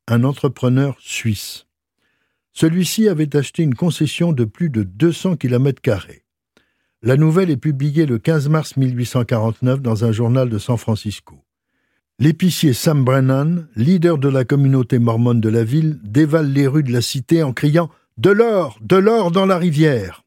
un 0.09 0.25
entrepreneur 0.25 0.97
suisse. 1.01 1.67
Celui-ci 2.52 3.09
avait 3.09 3.35
acheté 3.37 3.62
une 3.62 3.75
concession 3.75 4.32
de 4.32 4.44
plus 4.44 4.71
de 4.71 4.82
200 4.82 5.37
km. 5.37 5.80
La 7.02 7.16
nouvelle 7.16 7.50
est 7.50 7.56
publiée 7.56 8.06
le 8.06 8.18
15 8.18 8.49
mars 8.49 8.76
1849 8.76 9.80
dans 9.80 10.04
un 10.04 10.12
journal 10.12 10.49
de 10.49 10.59
San 10.59 10.76
Francisco. 10.76 11.42
L'épicier 12.18 12.75
Sam 12.75 13.04
Brennan, 13.04 13.66
leader 13.75 14.18
de 14.18 14.28
la 14.28 14.44
communauté 14.44 14.99
mormone 14.99 15.40
de 15.40 15.49
la 15.49 15.64
ville, 15.64 15.99
dévale 16.04 16.52
les 16.52 16.66
rues 16.66 16.85
de 16.85 16.92
la 16.92 17.00
cité 17.00 17.42
en 17.42 17.52
criant 17.52 17.90
De 18.18 18.30
l'or, 18.30 18.78
de 18.82 18.97
l'or 18.97 19.32
dans 19.32 19.47
la 19.47 19.59
rivière. 19.59 20.23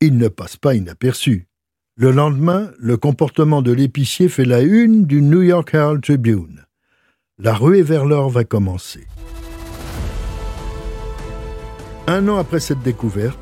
Il 0.00 0.16
ne 0.16 0.28
passe 0.28 0.56
pas 0.56 0.74
inaperçu. 0.74 1.46
Le 1.94 2.10
lendemain, 2.10 2.70
le 2.78 2.96
comportement 2.96 3.62
de 3.62 3.72
l'épicier 3.72 4.28
fait 4.28 4.44
la 4.44 4.62
une 4.62 5.06
du 5.06 5.22
New 5.22 5.42
York 5.42 5.72
Herald 5.72 6.02
Tribune. 6.02 6.66
La 7.38 7.54
ruée 7.54 7.82
vers 7.82 8.06
l'or 8.06 8.30
va 8.30 8.44
commencer. 8.44 9.06
Un 12.08 12.28
an 12.28 12.36
après 12.36 12.60
cette 12.60 12.82
découverte, 12.84 13.38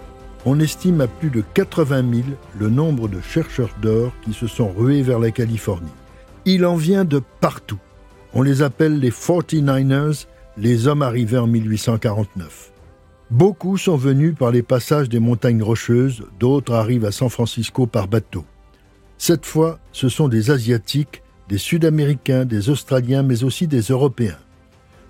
on 0.46 0.58
estime 0.58 1.02
à 1.02 1.06
plus 1.06 1.28
de 1.28 1.42
80 1.52 2.02
000 2.10 2.22
le 2.58 2.70
nombre 2.70 3.08
de 3.08 3.20
chercheurs 3.20 3.74
d'or 3.82 4.10
qui 4.22 4.32
se 4.32 4.46
sont 4.46 4.72
rués 4.72 5.02
vers 5.02 5.18
la 5.18 5.30
Californie. 5.30 5.92
Il 6.46 6.64
en 6.64 6.74
vient 6.74 7.04
de 7.04 7.20
partout. 7.40 7.78
On 8.32 8.40
les 8.40 8.62
appelle 8.62 9.00
les 9.00 9.10
49ers, 9.10 10.24
les 10.56 10.86
hommes 10.86 11.02
arrivés 11.02 11.36
en 11.36 11.46
1849. 11.46 12.72
Beaucoup 13.30 13.76
sont 13.76 13.96
venus 13.96 14.34
par 14.38 14.50
les 14.50 14.62
passages 14.62 15.10
des 15.10 15.20
montagnes 15.20 15.62
rocheuses, 15.62 16.24
d'autres 16.40 16.72
arrivent 16.72 17.04
à 17.04 17.12
San 17.12 17.28
Francisco 17.28 17.86
par 17.86 18.08
bateau. 18.08 18.46
Cette 19.18 19.44
fois, 19.44 19.78
ce 19.92 20.08
sont 20.08 20.28
des 20.28 20.50
Asiatiques, 20.50 21.22
des 21.50 21.58
Sud-Américains, 21.58 22.46
des 22.46 22.70
Australiens, 22.70 23.22
mais 23.22 23.44
aussi 23.44 23.66
des 23.66 23.82
Européens. 23.82 24.38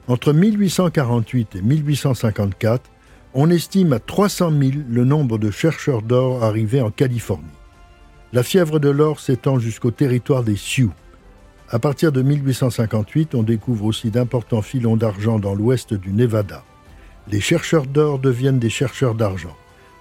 Entre 0.08 0.32
1848 0.32 1.56
et 1.56 1.62
1854, 1.62 2.90
on 3.34 3.50
estime 3.50 3.92
à 3.92 3.98
300 3.98 4.50
000 4.50 4.72
le 4.88 5.04
nombre 5.04 5.38
de 5.38 5.50
chercheurs 5.50 6.02
d'or 6.02 6.44
arrivés 6.44 6.80
en 6.80 6.90
Californie. 6.90 7.44
La 8.32 8.42
fièvre 8.42 8.78
de 8.78 8.88
l'or 8.88 9.20
s'étend 9.20 9.58
jusqu'au 9.58 9.90
territoire 9.90 10.44
des 10.44 10.56
Sioux. 10.56 10.92
À 11.68 11.78
partir 11.78 12.12
de 12.12 12.22
1858, 12.22 13.34
on 13.34 13.42
découvre 13.42 13.86
aussi 13.86 14.10
d'importants 14.10 14.62
filons 14.62 14.96
d'argent 14.96 15.38
dans 15.38 15.54
l'ouest 15.54 15.94
du 15.94 16.12
Nevada. 16.12 16.62
Les 17.28 17.40
chercheurs 17.40 17.86
d'or 17.86 18.18
deviennent 18.18 18.58
des 18.58 18.70
chercheurs 18.70 19.14
d'argent. 19.14 19.56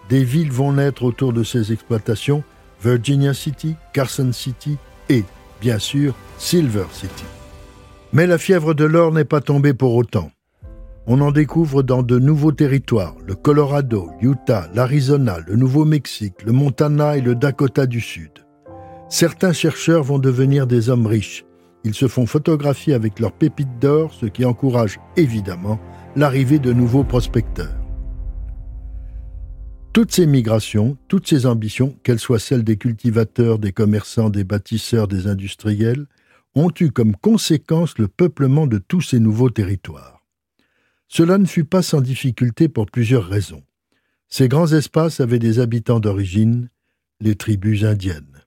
Des 0.09 0.23
villes 0.23 0.51
vont 0.51 0.73
naître 0.73 1.03
autour 1.03 1.33
de 1.33 1.43
ces 1.43 1.71
exploitations, 1.71 2.43
Virginia 2.83 3.33
City, 3.33 3.75
Carson 3.93 4.31
City 4.31 4.77
et, 5.09 5.23
bien 5.61 5.79
sûr, 5.79 6.13
Silver 6.37 6.85
City. 6.91 7.25
Mais 8.11 8.27
la 8.27 8.37
fièvre 8.37 8.73
de 8.73 8.83
l'or 8.83 9.11
n'est 9.11 9.25
pas 9.25 9.41
tombée 9.41 9.73
pour 9.73 9.95
autant 9.95 10.29
on 11.05 11.19
en 11.19 11.31
découvre 11.31 11.83
dans 11.83 12.01
de 12.01 12.17
nouveaux 12.17 12.53
territoires, 12.53 13.15
le 13.25 13.35
Colorado, 13.35 14.09
l'Utah, 14.21 14.69
l'Arizona, 14.73 15.39
le 15.45 15.55
Nouveau-Mexique, 15.55 16.43
le 16.45 16.53
Montana 16.53 17.17
et 17.17 17.21
le 17.21 17.35
Dakota 17.35 17.85
du 17.85 17.99
Sud. 17.99 18.31
Certains 19.09 19.53
chercheurs 19.53 20.03
vont 20.03 20.19
devenir 20.19 20.65
des 20.65 20.89
hommes 20.89 21.05
riches. 21.05 21.45
Ils 21.83 21.93
se 21.93 22.07
font 22.07 22.25
photographier 22.25 22.93
avec 22.93 23.19
leurs 23.19 23.33
pépites 23.33 23.79
d'or, 23.79 24.13
ce 24.13 24.25
qui 24.25 24.45
encourage 24.45 24.99
évidemment 25.17 25.79
l'arrivée 26.15 26.59
de 26.59 26.71
nouveaux 26.71 27.03
prospecteurs. 27.03 27.75
Toutes 29.91 30.11
ces 30.11 30.25
migrations, 30.25 30.97
toutes 31.07 31.27
ces 31.27 31.45
ambitions, 31.45 31.95
qu'elles 32.03 32.19
soient 32.19 32.39
celles 32.39 32.63
des 32.63 32.77
cultivateurs, 32.77 33.59
des 33.59 33.73
commerçants, 33.73 34.29
des 34.29 34.43
bâtisseurs, 34.43 35.07
des 35.07 35.27
industriels, 35.27 36.07
ont 36.55 36.71
eu 36.79 36.91
comme 36.91 37.15
conséquence 37.15 37.97
le 37.97 38.07
peuplement 38.07 38.67
de 38.67 38.77
tous 38.77 39.01
ces 39.01 39.19
nouveaux 39.19 39.49
territoires. 39.49 40.12
Cela 41.07 41.37
ne 41.37 41.45
fut 41.45 41.65
pas 41.65 41.81
sans 41.81 42.01
difficulté 42.01 42.69
pour 42.69 42.85
plusieurs 42.87 43.27
raisons. 43.27 43.63
Ces 44.29 44.47
grands 44.47 44.71
espaces 44.71 45.19
avaient 45.19 45.39
des 45.39 45.59
habitants 45.59 45.99
d'origine, 45.99 46.69
les 47.19 47.35
tribus 47.35 47.83
indiennes. 47.83 48.43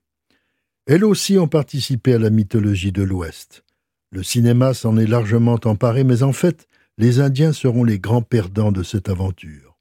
Elles 0.87 1.05
aussi 1.05 1.39
ont 1.39 1.49
participé 1.49 2.15
à 2.15 2.19
la 2.19 2.31
mythologie 2.31 2.93
de 2.93 3.03
l'Ouest. 3.03 3.65
Le 4.11 4.23
cinéma 4.23 4.75
s'en 4.75 4.97
est 4.97 5.07
largement 5.07 5.59
emparé, 5.65 6.05
mais 6.05 6.23
en 6.23 6.33
fait, 6.33 6.69
les 6.99 7.21
Indiens 7.21 7.53
seront 7.53 7.85
les 7.85 7.99
grands 7.99 8.23
perdants 8.23 8.73
de 8.73 8.83
cette 8.83 9.09
aventure. 9.09 9.77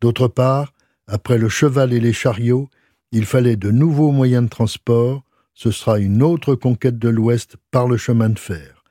D'autre 0.00 0.28
part, 0.28 0.72
après 1.06 1.38
le 1.38 1.48
cheval 1.48 1.92
et 1.92 2.00
les 2.00 2.12
chariots, 2.12 2.68
il 3.12 3.26
fallait 3.26 3.56
de 3.56 3.70
nouveaux 3.70 4.12
moyens 4.12 4.44
de 4.44 4.48
transport, 4.48 5.22
ce 5.54 5.70
sera 5.70 5.98
une 5.98 6.22
autre 6.22 6.54
conquête 6.54 6.98
de 6.98 7.08
l'Ouest 7.08 7.56
par 7.70 7.88
le 7.88 7.96
chemin 7.96 8.28
de 8.28 8.38
fer. 8.38 8.84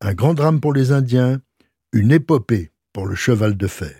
Un 0.00 0.14
grand 0.14 0.34
drame 0.34 0.60
pour 0.60 0.72
les 0.72 0.92
Indiens, 0.92 1.40
une 1.92 2.12
épopée 2.12 2.70
pour 2.92 3.06
le 3.06 3.16
cheval 3.16 3.56
de 3.56 3.66
fer. 3.66 3.90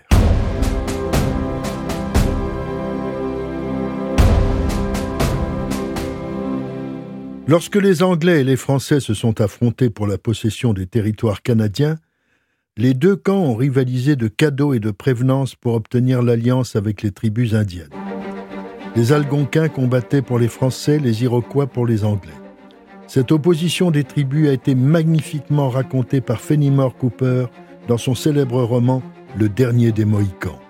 Lorsque 7.49 7.75
les 7.75 8.05
Anglais 8.05 8.43
et 8.43 8.45
les 8.45 8.55
Français 8.55 9.01
se 9.01 9.13
sont 9.13 9.41
affrontés 9.41 9.91
pour 9.91 10.07
la 10.07 10.19
possession 10.19 10.73
des 10.73 10.87
territoires 10.87 11.43
canadiens, 11.43 11.97
les 12.77 12.95
deux 12.95 13.17
camps 13.17 13.43
ont 13.43 13.57
rivalisé 13.57 14.15
de 14.15 14.29
cadeaux 14.29 14.73
et 14.73 14.79
de 14.79 14.93
prévenances 14.93 15.57
pour 15.57 15.75
obtenir 15.75 16.23
l'alliance 16.23 16.77
avec 16.77 17.03
les 17.03 17.11
tribus 17.11 17.55
indiennes. 17.55 17.91
Les 18.95 19.13
Algonquins 19.13 19.69
combattaient 19.69 20.23
pour 20.23 20.39
les 20.39 20.47
Français, 20.49 21.01
les 21.01 21.25
Iroquois 21.25 21.67
pour 21.67 21.87
les 21.87 22.05
Anglais. 22.05 22.31
Cette 23.09 23.33
opposition 23.33 23.91
des 23.91 24.05
tribus 24.05 24.49
a 24.49 24.53
été 24.53 24.77
magnifiquement 24.77 25.69
racontée 25.69 26.21
par 26.21 26.41
Fenimore 26.41 26.97
Cooper 26.97 27.47
dans 27.91 27.99
son 27.99 28.15
célèbre 28.15 28.63
roman 28.63 29.03
Le 29.37 29.49
dernier 29.49 29.91
des 29.91 30.05
Mohicans. 30.05 30.61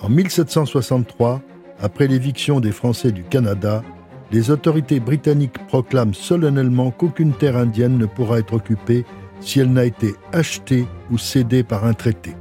En 0.00 0.08
1763, 0.08 1.42
après 1.78 2.06
l'éviction 2.08 2.58
des 2.58 2.72
Français 2.72 3.12
du 3.12 3.22
Canada, 3.22 3.82
les 4.30 4.50
autorités 4.50 4.98
britanniques 4.98 5.58
proclament 5.68 6.14
solennellement 6.14 6.90
qu'aucune 6.90 7.34
terre 7.34 7.58
indienne 7.58 7.98
ne 7.98 8.06
pourra 8.06 8.38
être 8.38 8.54
occupée 8.54 9.04
si 9.40 9.60
elle 9.60 9.74
n'a 9.74 9.84
été 9.84 10.14
achetée 10.32 10.86
ou 11.10 11.18
cédée 11.18 11.64
par 11.64 11.84
un 11.84 11.92
traité. 11.92 12.34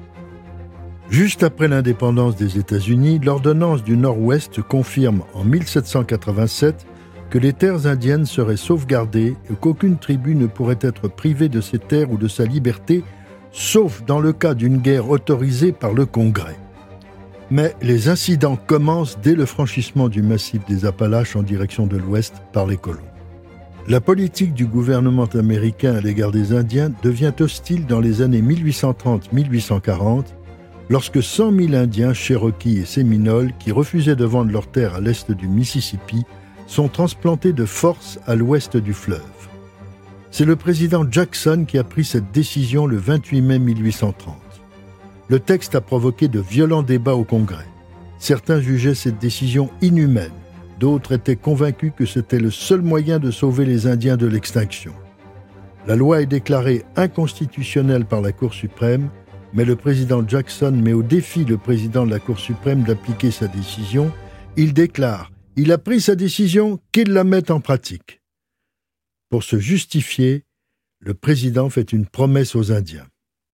Juste 1.10 1.44
après 1.44 1.68
l'indépendance 1.68 2.38
des 2.38 2.58
États-Unis, 2.58 3.20
l'ordonnance 3.22 3.84
du 3.84 3.98
Nord-Ouest 3.98 4.62
confirme 4.62 5.24
en 5.34 5.44
1787 5.44 6.88
que 7.30 7.38
les 7.38 7.52
terres 7.52 7.88
indiennes 7.88 8.26
seraient 8.26 8.56
sauvegardées 8.56 9.36
et 9.50 9.54
qu'aucune 9.60 9.98
tribu 9.98 10.34
ne 10.36 10.48
pourrait 10.48 10.80
être 10.80 11.10
privée 11.10 11.50
de 11.50 11.60
ses 11.60 11.80
terres 11.80 12.10
ou 12.10 12.18
de 12.18 12.30
sa 12.30 12.46
liberté 12.46 13.04
sauf 13.52 14.04
dans 14.06 14.20
le 14.20 14.34
cas 14.34 14.54
d'une 14.54 14.78
guerre 14.78 15.10
autorisée 15.10 15.72
par 15.72 15.94
le 15.94 16.06
Congrès. 16.06 16.58
Mais 17.50 17.76
les 17.82 18.08
incidents 18.08 18.56
commencent 18.56 19.20
dès 19.22 19.36
le 19.36 19.46
franchissement 19.46 20.08
du 20.08 20.22
massif 20.22 20.66
des 20.66 20.86
Appalaches 20.86 21.36
en 21.36 21.44
direction 21.44 21.86
de 21.86 21.98
l'ouest 21.98 22.36
par 22.54 22.66
les 22.66 22.78
colons. 22.78 23.00
La 23.88 24.00
politique 24.00 24.54
du 24.54 24.68
gouvernement 24.68 25.26
américain 25.34 25.96
à 25.96 26.02
l'égard 26.02 26.32
des 26.32 26.54
Indiens 26.54 26.92
devient 27.04 27.34
hostile 27.40 27.88
dans 27.88 28.00
les 28.00 28.22
années 28.22 28.42
1830-1840 28.42 30.26
lorsque 30.90 31.24
100 31.24 31.52
000 31.52 31.74
Indiens, 31.74 32.14
Cherokees 32.14 32.80
et 32.82 32.86
Séminoles, 32.86 33.52
qui 33.60 33.72
refusaient 33.72 34.16
de 34.16 34.26
vendre 34.26 34.52
leurs 34.52 34.70
terres 34.70 34.96
à 34.96 35.02
l'est 35.02 35.32
du 35.32 35.48
Mississippi, 35.48 36.24
sont 36.68 36.90
transplantés 36.90 37.54
de 37.54 37.66
force 37.66 38.20
à 38.28 38.36
l'ouest 38.36 38.78
du 38.78 38.94
fleuve. 38.94 39.22
C'est 40.32 40.46
le 40.46 40.56
président 40.56 41.06
Jackson 41.10 41.66
qui 41.68 41.78
a 41.78 41.84
pris 41.84 42.06
cette 42.06 42.32
décision 42.32 42.88
le 42.88 42.98
28 42.98 43.42
mai 43.42 43.60
1830. 43.60 44.36
Le 45.28 45.40
texte 45.40 45.76
a 45.76 45.82
provoqué 45.82 46.28
de 46.28 46.40
violents 46.40 46.84
débats 46.84 47.16
au 47.16 47.24
Congrès. 47.24 47.68
Certains 48.18 48.60
jugeaient 48.62 48.96
cette 48.96 49.20
décision 49.20 49.70
inhumaine, 49.82 50.32
d'autres 50.80 51.14
étaient 51.14 51.36
convaincus 51.36 51.92
que 51.96 52.06
c'était 52.06 52.40
le 52.40 52.52
seul 52.52 52.82
moyen 52.82 53.20
de 53.20 53.32
sauver 53.32 53.66
les 53.66 53.88
Indiens 53.88 54.18
de 54.18 54.28
l'extinction. 54.28 54.94
La 55.88 55.96
loi 55.96 56.22
est 56.22 56.28
déclarée 56.28 56.86
inconstitutionnelle 56.96 58.06
par 58.06 58.22
la 58.22 58.32
Cour 58.32 58.54
suprême 58.54 59.10
mais 59.54 59.66
le 59.66 59.76
président 59.76 60.26
Jackson 60.26 60.72
met 60.72 60.94
au 60.94 61.04
défi 61.04 61.46
le 61.46 61.58
président 61.58 62.06
de 62.06 62.12
la 62.12 62.20
Cour 62.20 62.40
suprême 62.40 62.84
d'appliquer 62.84 63.32
sa 63.32 63.48
décision. 63.48 64.12
Il 64.58 64.74
déclare 64.74 65.32
Il 65.56 65.72
a 65.72 65.78
pris 65.78 66.02
sa 66.02 66.16
décision, 66.16 66.80
qu'il 66.92 67.12
la 67.12 67.24
mette 67.24 67.52
en 67.52 67.60
pratique. 67.60 68.21
Pour 69.32 69.44
se 69.44 69.58
justifier, 69.60 70.44
le 71.00 71.14
président 71.14 71.70
fait 71.70 71.94
une 71.94 72.06
promesse 72.06 72.54
aux 72.54 72.74
Indiens. 72.74 73.08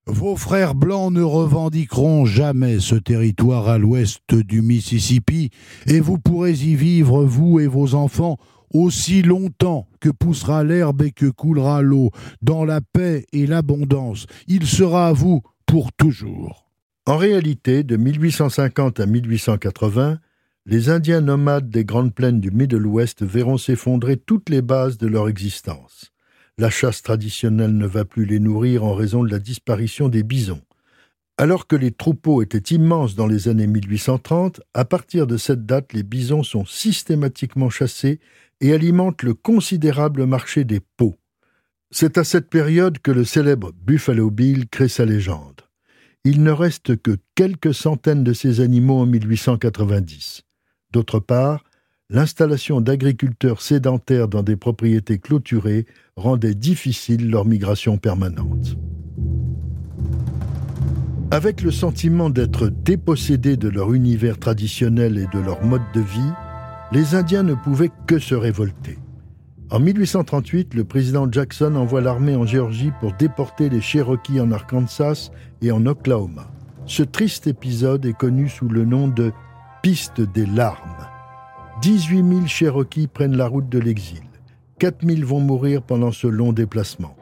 Vos 0.07 0.35
frères 0.35 0.73
blancs 0.73 1.13
ne 1.13 1.21
revendiqueront 1.21 2.25
jamais 2.25 2.79
ce 2.79 2.95
territoire 2.95 3.69
à 3.69 3.77
l'ouest 3.77 4.33
du 4.33 4.63
Mississippi, 4.63 5.51
et 5.85 5.99
vous 5.99 6.17
pourrez 6.17 6.53
y 6.53 6.73
vivre, 6.73 7.23
vous 7.23 7.59
et 7.59 7.67
vos 7.67 7.93
enfants, 7.93 8.37
aussi 8.73 9.21
longtemps 9.21 9.87
que 9.99 10.09
poussera 10.09 10.63
l'herbe 10.63 11.03
et 11.03 11.11
que 11.11 11.27
coulera 11.27 11.83
l'eau, 11.83 12.09
dans 12.41 12.65
la 12.65 12.81
paix 12.81 13.27
et 13.31 13.45
l'abondance. 13.45 14.25
Il 14.47 14.65
sera 14.65 15.09
à 15.09 15.13
vous 15.13 15.43
pour 15.67 15.93
toujours. 15.93 16.71
En 17.05 17.17
réalité, 17.17 17.83
de 17.83 17.97
1850 17.97 18.99
à 18.99 19.05
1880, 19.05 20.17
les 20.69 20.89
Indiens 20.89 21.21
nomades 21.21 21.69
des 21.69 21.85
grandes 21.85 22.13
plaines 22.13 22.41
du 22.41 22.51
Middle 22.51 22.85
West 22.85 23.23
verront 23.23 23.57
s'effondrer 23.57 24.17
toutes 24.17 24.49
les 24.49 24.61
bases 24.61 24.97
de 24.97 25.07
leur 25.07 25.29
existence. 25.29 26.11
La 26.57 26.69
chasse 26.69 27.01
traditionnelle 27.01 27.77
ne 27.77 27.87
va 27.87 28.03
plus 28.03 28.25
les 28.25 28.41
nourrir 28.41 28.83
en 28.83 28.93
raison 28.93 29.23
de 29.23 29.31
la 29.31 29.39
disparition 29.39 30.09
des 30.09 30.23
bisons. 30.23 30.61
Alors 31.37 31.67
que 31.67 31.77
les 31.77 31.91
troupeaux 31.91 32.41
étaient 32.41 32.75
immenses 32.75 33.15
dans 33.15 33.27
les 33.27 33.47
années 33.47 33.65
1830, 33.65 34.59
à 34.73 34.83
partir 34.83 35.25
de 35.25 35.37
cette 35.37 35.65
date, 35.65 35.93
les 35.93 36.03
bisons 36.03 36.43
sont 36.43 36.65
systématiquement 36.65 37.69
chassés 37.69 38.19
et 38.59 38.73
alimentent 38.73 39.23
le 39.23 39.35
considérable 39.35 40.25
marché 40.25 40.65
des 40.65 40.81
peaux. 40.97 41.15
C'est 41.91 42.17
à 42.17 42.25
cette 42.25 42.49
période 42.49 42.99
que 42.99 43.11
le 43.11 43.23
célèbre 43.23 43.71
Buffalo 43.85 44.29
Bill 44.31 44.67
crée 44.67 44.89
sa 44.89 45.05
légende. 45.05 45.61
Il 46.25 46.43
ne 46.43 46.51
reste 46.51 47.01
que 47.01 47.15
quelques 47.35 47.73
centaines 47.73 48.25
de 48.25 48.33
ces 48.33 48.59
animaux 48.59 48.99
en 48.99 49.05
1890. 49.05 50.43
D'autre 50.91 51.19
part, 51.19 51.63
l'installation 52.09 52.81
d'agriculteurs 52.81 53.61
sédentaires 53.61 54.27
dans 54.27 54.43
des 54.43 54.55
propriétés 54.55 55.19
clôturées 55.19 55.85
rendait 56.15 56.55
difficile 56.55 57.29
leur 57.29 57.45
migration 57.45 57.97
permanente. 57.97 58.77
Avec 61.29 61.61
le 61.61 61.71
sentiment 61.71 62.29
d'être 62.29 62.69
dépossédés 62.69 63.57
de 63.57 63.67
leur 63.67 63.93
univers 63.93 64.39
traditionnel 64.39 65.17
et 65.17 65.27
de 65.27 65.43
leur 65.43 65.61
mode 65.63 65.81
de 65.93 65.99
vie, 65.99 66.31
les 66.93 67.15
Indiens 67.15 67.43
ne 67.43 67.53
pouvaient 67.53 67.91
que 68.07 68.17
se 68.17 68.33
révolter. 68.33 68.97
En 69.69 69.81
1838, 69.81 70.73
le 70.73 70.85
président 70.85 71.29
Jackson 71.29 71.75
envoie 71.75 71.99
l'armée 71.99 72.37
en 72.37 72.45
Géorgie 72.45 72.93
pour 73.01 73.11
déporter 73.11 73.67
les 73.67 73.81
Cherokees 73.81 74.39
en 74.39 74.53
Arkansas 74.53 75.31
et 75.61 75.73
en 75.73 75.85
Oklahoma. 75.85 76.49
Ce 76.85 77.03
triste 77.03 77.47
épisode 77.47 78.05
est 78.05 78.17
connu 78.17 78.47
sous 78.47 78.69
le 78.69 78.85
nom 78.85 79.09
de 79.09 79.33
Des 79.87 80.45
larmes. 80.45 81.07
18 81.81 82.17
000 82.17 82.45
Cherokees 82.45 83.07
prennent 83.07 83.37
la 83.37 83.47
route 83.47 83.69
de 83.69 83.79
l'exil. 83.79 84.19
4 84.79 85.07
000 85.07 85.25
vont 85.25 85.39
mourir 85.39 85.81
pendant 85.81 86.11
ce 86.11 86.27
long 86.27 86.51
déplacement. 86.51 87.15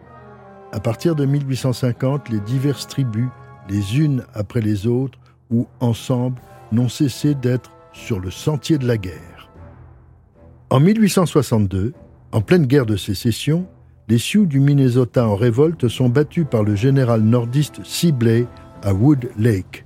À 0.71 0.79
partir 0.79 1.13
de 1.13 1.25
1850, 1.25 2.29
les 2.29 2.39
diverses 2.39 2.87
tribus, 2.87 3.27
les 3.69 3.99
unes 3.99 4.23
après 4.33 4.61
les 4.61 4.87
autres, 4.87 5.19
ou 5.51 5.67
ensemble, 5.79 6.41
n'ont 6.71 6.89
cessé 6.89 7.35
d'être 7.35 7.69
sur 7.93 8.19
le 8.19 8.31
sentier 8.31 8.79
de 8.79 8.87
la 8.87 8.97
guerre. 8.97 9.51
En 10.71 10.79
1862, 10.79 11.93
en 12.31 12.41
pleine 12.41 12.65
guerre 12.65 12.87
de 12.87 12.97
sécession, 12.97 13.67
les 14.07 14.17
Sioux 14.17 14.47
du 14.47 14.59
Minnesota 14.59 15.27
en 15.27 15.35
révolte 15.35 15.87
sont 15.87 16.09
battus 16.09 16.47
par 16.49 16.63
le 16.63 16.73
général 16.73 17.21
nordiste 17.21 17.85
Sibley 17.85 18.47
à 18.81 18.91
Wood 18.91 19.29
Lake. 19.37 19.84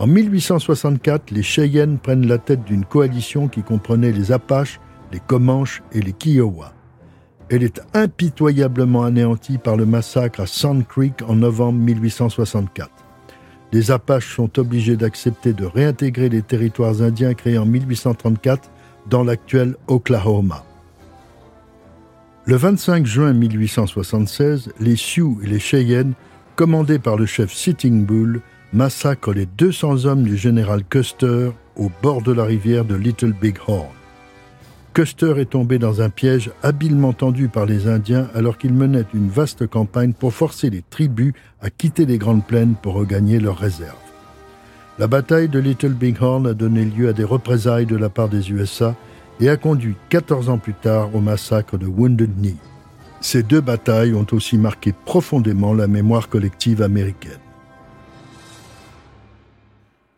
En 0.00 0.06
1864, 0.06 1.30
les 1.30 1.42
Cheyennes 1.42 1.98
prennent 1.98 2.26
la 2.26 2.38
tête 2.38 2.64
d'une 2.64 2.86
coalition 2.86 3.48
qui 3.48 3.62
comprenait 3.62 4.12
les 4.12 4.32
Apaches, 4.32 4.80
les 5.12 5.20
Comanches 5.20 5.82
et 5.92 6.00
les 6.00 6.14
Kiowa. 6.14 6.72
Elle 7.50 7.62
est 7.62 7.82
impitoyablement 7.92 9.04
anéantie 9.04 9.58
par 9.58 9.76
le 9.76 9.84
massacre 9.84 10.40
à 10.40 10.46
Sand 10.46 10.86
Creek 10.86 11.20
en 11.28 11.34
novembre 11.36 11.80
1864. 11.80 12.90
Les 13.72 13.90
Apaches 13.90 14.34
sont 14.34 14.58
obligés 14.58 14.96
d'accepter 14.96 15.52
de 15.52 15.66
réintégrer 15.66 16.30
les 16.30 16.40
territoires 16.40 17.02
indiens 17.02 17.34
créés 17.34 17.58
en 17.58 17.66
1834 17.66 18.70
dans 19.10 19.22
l'actuel 19.22 19.76
Oklahoma. 19.86 20.64
Le 22.46 22.56
25 22.56 23.04
juin 23.04 23.34
1876, 23.34 24.70
les 24.80 24.96
Sioux 24.96 25.38
et 25.44 25.46
les 25.46 25.60
Cheyennes, 25.60 26.14
commandés 26.56 26.98
par 26.98 27.18
le 27.18 27.26
chef 27.26 27.52
Sitting 27.52 28.06
Bull, 28.06 28.40
massacre 28.72 29.32
les 29.32 29.46
200 29.46 30.04
hommes 30.04 30.22
du 30.22 30.36
général 30.36 30.84
Custer 30.84 31.50
au 31.76 31.90
bord 32.02 32.22
de 32.22 32.30
la 32.30 32.44
rivière 32.44 32.84
de 32.84 32.94
Little 32.94 33.32
Big 33.32 33.56
Horn. 33.66 33.88
Custer 34.94 35.34
est 35.38 35.50
tombé 35.50 35.78
dans 35.78 36.02
un 36.02 36.10
piège 36.10 36.52
habilement 36.62 37.12
tendu 37.12 37.48
par 37.48 37.66
les 37.66 37.88
Indiens 37.88 38.28
alors 38.34 38.58
qu'ils 38.58 38.74
menaient 38.74 39.06
une 39.12 39.28
vaste 39.28 39.66
campagne 39.66 40.12
pour 40.12 40.34
forcer 40.34 40.70
les 40.70 40.82
tribus 40.88 41.32
à 41.60 41.70
quitter 41.70 42.06
les 42.06 42.18
grandes 42.18 42.46
plaines 42.46 42.74
pour 42.80 42.94
regagner 42.94 43.40
leurs 43.40 43.58
réserves. 43.58 43.96
La 44.98 45.08
bataille 45.08 45.48
de 45.48 45.58
Little 45.58 45.94
Big 45.94 46.16
Horn 46.20 46.46
a 46.46 46.54
donné 46.54 46.84
lieu 46.84 47.08
à 47.08 47.12
des 47.12 47.24
représailles 47.24 47.86
de 47.86 47.96
la 47.96 48.08
part 48.08 48.28
des 48.28 48.52
USA 48.52 48.94
et 49.40 49.48
a 49.48 49.56
conduit 49.56 49.96
14 50.10 50.48
ans 50.48 50.58
plus 50.58 50.74
tard 50.74 51.14
au 51.14 51.20
massacre 51.20 51.76
de 51.76 51.86
Wounded 51.86 52.36
Knee. 52.36 52.56
Ces 53.20 53.42
deux 53.42 53.60
batailles 53.60 54.14
ont 54.14 54.26
aussi 54.32 54.58
marqué 54.58 54.92
profondément 54.92 55.74
la 55.74 55.88
mémoire 55.88 56.28
collective 56.28 56.82
américaine. 56.82 57.40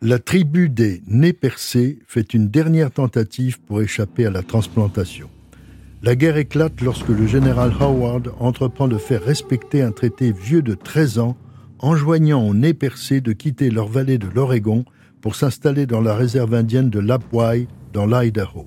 La 0.05 0.19
tribu 0.19 0.69
des 0.69 1.01
nez 1.07 1.33
percés 1.33 2.01
fait 2.09 2.35
une 2.35 2.49
dernière 2.49 2.91
tentative 2.91 3.61
pour 3.61 3.83
échapper 3.83 4.27
à 4.27 4.31
la 4.31 4.43
transplantation. 4.43 5.31
La 6.03 6.17
guerre 6.17 6.38
éclate 6.38 6.81
lorsque 6.81 7.11
le 7.11 7.29
général 7.29 7.73
Howard 7.79 8.33
entreprend 8.41 8.88
de 8.88 8.99
faire 8.99 9.23
respecter 9.23 9.81
un 9.81 9.93
traité 9.93 10.33
vieux 10.33 10.61
de 10.61 10.75
13 10.75 11.21
ans, 11.21 11.37
enjoignant 11.79 12.45
aux 12.45 12.53
nez 12.53 12.75
percés 12.75 13.21
de 13.21 13.33
quitter 13.33 13.71
leur 13.71 13.87
vallée 13.87 14.19
de 14.19 14.27
l'Oregon 14.27 14.85
pour 15.21 15.37
s'installer 15.37 15.87
dans 15.87 16.01
la 16.01 16.17
réserve 16.17 16.53
indienne 16.53 16.91
de 16.91 16.99
Lapwai, 16.99 17.69
dans 17.93 18.07
l'Idaho. 18.07 18.67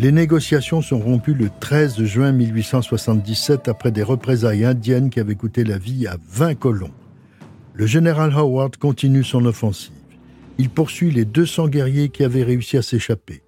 Les 0.00 0.10
négociations 0.10 0.82
sont 0.82 0.98
rompues 0.98 1.34
le 1.34 1.50
13 1.60 2.02
juin 2.02 2.32
1877 2.32 3.68
après 3.68 3.92
des 3.92 4.02
représailles 4.02 4.64
indiennes 4.64 5.08
qui 5.08 5.20
avaient 5.20 5.36
coûté 5.36 5.62
la 5.62 5.78
vie 5.78 6.08
à 6.08 6.16
20 6.32 6.56
colons. 6.56 6.90
Le 7.74 7.86
général 7.86 8.32
Howard 8.34 8.76
continue 8.76 9.22
son 9.22 9.46
offensive 9.46 10.01
il 10.58 10.70
poursuit 10.70 11.10
les 11.10 11.24
200 11.24 11.68
guerriers 11.68 12.08
qui 12.08 12.24
avaient 12.24 12.42
réussi 12.42 12.76
à 12.76 12.82
s'échapper. 12.82 13.42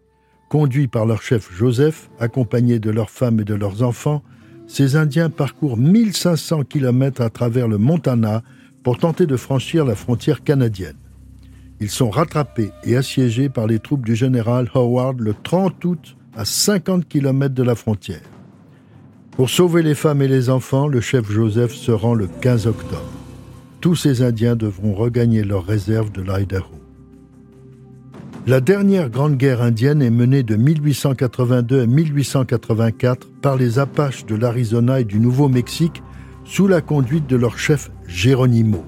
Conduits 0.49 0.89
par 0.89 1.07
leur 1.07 1.23
chef 1.23 1.51
Joseph, 1.53 2.11
accompagnés 2.21 2.79
de 2.79 2.91
leurs 2.91 3.11
femmes 3.11 3.41
et 3.41 3.45
de 3.45 3.55
leurs 3.55 3.83
enfants, 3.83 4.23
ces 4.67 4.97
Indiens 4.97 5.31
parcourent 5.31 5.77
1500 5.77 6.65
km 6.65 7.21
à 7.21 7.31
travers 7.31 7.69
le 7.69 7.79
Montana 7.79 8.43
pour 8.83 8.99
tenter 8.99 9.27
de 9.27 9.37
franchir 9.37 9.85
la 9.85 9.95
frontière 9.95 10.43
canadienne. 10.43 10.97
Ils 11.81 11.91
sont 11.91 12.11
rattrapés 12.11 12.71
et 12.85 12.97
assiégés 12.97 13.49
par 13.49 13.67
les 13.67 13.79
troupes 13.79 14.07
du 14.07 14.15
général 14.15 14.71
Howard 14.75 15.21
le 15.21 15.35
30 15.35 15.85
août 15.85 16.17
à 16.37 16.45
50 16.45 17.09
km 17.09 17.55
de 17.55 17.63
la 17.63 17.75
frontière. 17.75 18.23
Pour 19.33 19.51
sauver 19.51 19.83
les 19.83 19.97
femmes 19.97 20.23
et 20.23 20.29
les 20.29 20.49
enfants, 20.49 20.87
le 20.87 21.01
chef 21.01 21.31
Joseph 21.31 21.75
se 21.75 21.91
rend 21.91 22.15
le 22.15 22.29
15 22.29 22.69
octobre. 22.69 23.03
Tous 23.81 23.97
ces 23.97 24.23
Indiens 24.23 24.57
devront 24.57 24.95
regagner 24.95 25.43
leurs 25.43 25.67
réserves 25.67 26.13
de 26.13 26.23
l'Idaho. 26.23 26.84
La 28.47 28.61
dernière 28.61 29.09
grande 29.09 29.39
guerre 29.39 29.63
indienne 29.63 30.03
est 30.03 30.11
menée 30.11 30.43
de 30.43 30.57
1882 30.57 31.81
à 31.81 31.87
1884 31.87 33.31
par 33.41 33.57
les 33.57 33.79
Apaches 33.79 34.27
de 34.27 34.35
l'Arizona 34.35 35.01
et 35.01 35.05
du 35.05 35.19
Nouveau-Mexique 35.19 36.03
sous 36.45 36.69
la 36.69 36.83
conduite 36.83 37.27
de 37.27 37.37
leur 37.37 37.59
chef 37.59 37.91
Geronimo. 38.07 38.85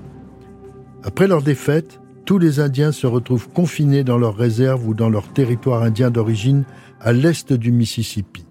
Après 1.04 1.26
leur 1.26 1.40
défaite, 1.40 2.00
tous 2.26 2.38
les 2.38 2.60
Indiens 2.60 2.92
se 2.92 3.06
retrouvent 3.06 3.48
confinés 3.48 4.04
dans 4.04 4.18
leurs 4.18 4.36
réserves 4.36 4.86
ou 4.86 4.92
dans 4.92 5.08
leur 5.08 5.32
territoire 5.32 5.82
indien 5.82 6.10
d'origine 6.10 6.64
à 7.00 7.14
l'est 7.14 7.54
du 7.54 7.72
Mississippi. 7.72 8.44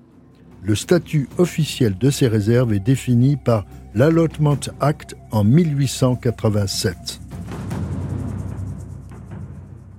Le 0.64 0.74
statut 0.74 1.30
officiel 1.38 2.00
de 2.00 2.10
ces 2.10 2.28
réserves 2.28 2.74
est 2.74 2.80
défini 2.80 3.38
par 3.38 3.68
l'Allotment 3.94 4.58
Act 4.80 5.16
en 5.30 5.44
1887. 5.44 7.22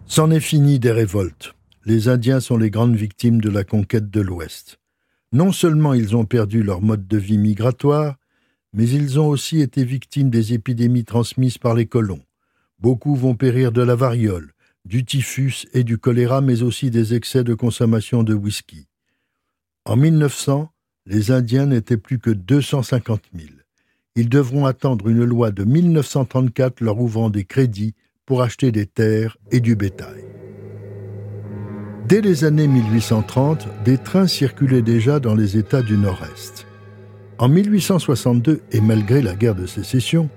C'en 0.09 0.31
est 0.31 0.41
fini 0.41 0.79
des 0.79 0.93
révoltes. 0.93 1.55
Les 1.85 2.09
Indiens 2.09 2.39
sont 2.39 2.57
les 2.57 2.71
grandes 2.71 2.95
victimes 2.95 3.41
de 3.41 3.51
la 3.51 3.65
conquête 3.65 4.09
de 4.09 4.21
l'Ouest. 4.21 4.79
Non 5.33 5.51
seulement 5.51 5.95
ils 5.95 6.15
ont 6.15 6.25
perdu 6.25 6.63
leur 6.63 6.81
mode 6.81 7.09
de 7.09 7.19
vie 7.19 7.39
migratoire, 7.39 8.17
mais 8.73 8.89
ils 8.89 9.19
ont 9.19 9.27
aussi 9.27 9.61
été 9.61 9.85
victimes 9.85 10.31
des 10.31 10.53
épidémies 10.53 11.05
transmises 11.05 11.59
par 11.59 11.75
les 11.75 11.87
colons. 11.87 12.23
Beaucoup 12.79 13.17
vont 13.17 13.35
périr 13.35 13.73
de 13.73 13.83
la 13.83 13.97
variole, 13.97 14.53
du 14.85 15.05
typhus 15.05 15.67
et 15.73 15.83
du 15.83 15.99
choléra, 15.99 16.41
mais 16.41 16.63
aussi 16.63 16.91
des 16.91 17.15
excès 17.15 17.43
de 17.43 17.55
consommation 17.55 18.23
de 18.23 18.35
whisky. 18.35 18.87
En 19.85 19.97
1900, 19.97 20.71
les 21.07 21.33
Indiens 21.33 21.67
n'étaient 21.67 21.97
plus 21.97 22.21
que 22.21 22.31
250 22.31 23.23
000. 23.35 23.49
ils 24.15 24.29
devront 24.29 24.67
attendre 24.67 25.09
une 25.09 25.25
loi 25.25 25.51
de 25.51 25.65
1934 25.65 26.81
leur 26.81 27.01
ouvrant 27.01 27.29
des 27.29 27.45
crédits 27.45 27.95
pour 28.27 28.43
acheter 28.43 28.73
des 28.73 28.87
terres 28.87 29.39
et 29.53 29.61
du 29.61 29.77
bétail. 29.77 30.25
Dès 32.09 32.21
les 32.21 32.45
années 32.45 32.69
1830, 32.69 33.67
des 33.85 33.99
trains 33.99 34.27
circulaient 34.27 34.83
déjà 34.83 35.19
dans 35.19 35.35
les 35.35 35.57
États 35.57 35.83
du 35.83 35.97
Nord-Est. 35.97 36.67
En 37.39 37.49
1862, 37.49 38.63
et 38.73 38.81
malgré 38.81 39.23
la 39.23 39.35
guerre 39.35 39.55
de 39.55 39.67
sécession, 39.67 40.29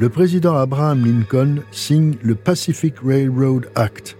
le 0.00 0.08
président 0.08 0.56
Abraham 0.56 1.04
Lincoln 1.04 1.62
signe 1.70 2.14
le 2.22 2.34
Pacific 2.34 2.94
Railroad 3.04 3.68
Act. 3.74 4.16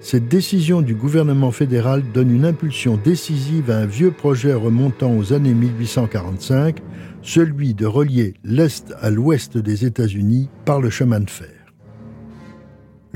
Cette 0.00 0.28
décision 0.28 0.82
du 0.82 0.94
gouvernement 0.94 1.50
fédéral 1.50 2.04
donne 2.14 2.30
une 2.30 2.44
impulsion 2.44 2.96
décisive 2.96 3.70
à 3.70 3.78
un 3.78 3.86
vieux 3.86 4.12
projet 4.12 4.54
remontant 4.54 5.16
aux 5.16 5.32
années 5.32 5.54
1845, 5.54 6.80
celui 7.22 7.74
de 7.74 7.86
relier 7.86 8.34
l'Est 8.44 8.94
à 9.00 9.10
l'Ouest 9.10 9.58
des 9.58 9.84
États-Unis 9.84 10.48
par 10.64 10.80
le 10.80 10.90
chemin 10.90 11.18
de 11.18 11.30
fer. 11.30 11.55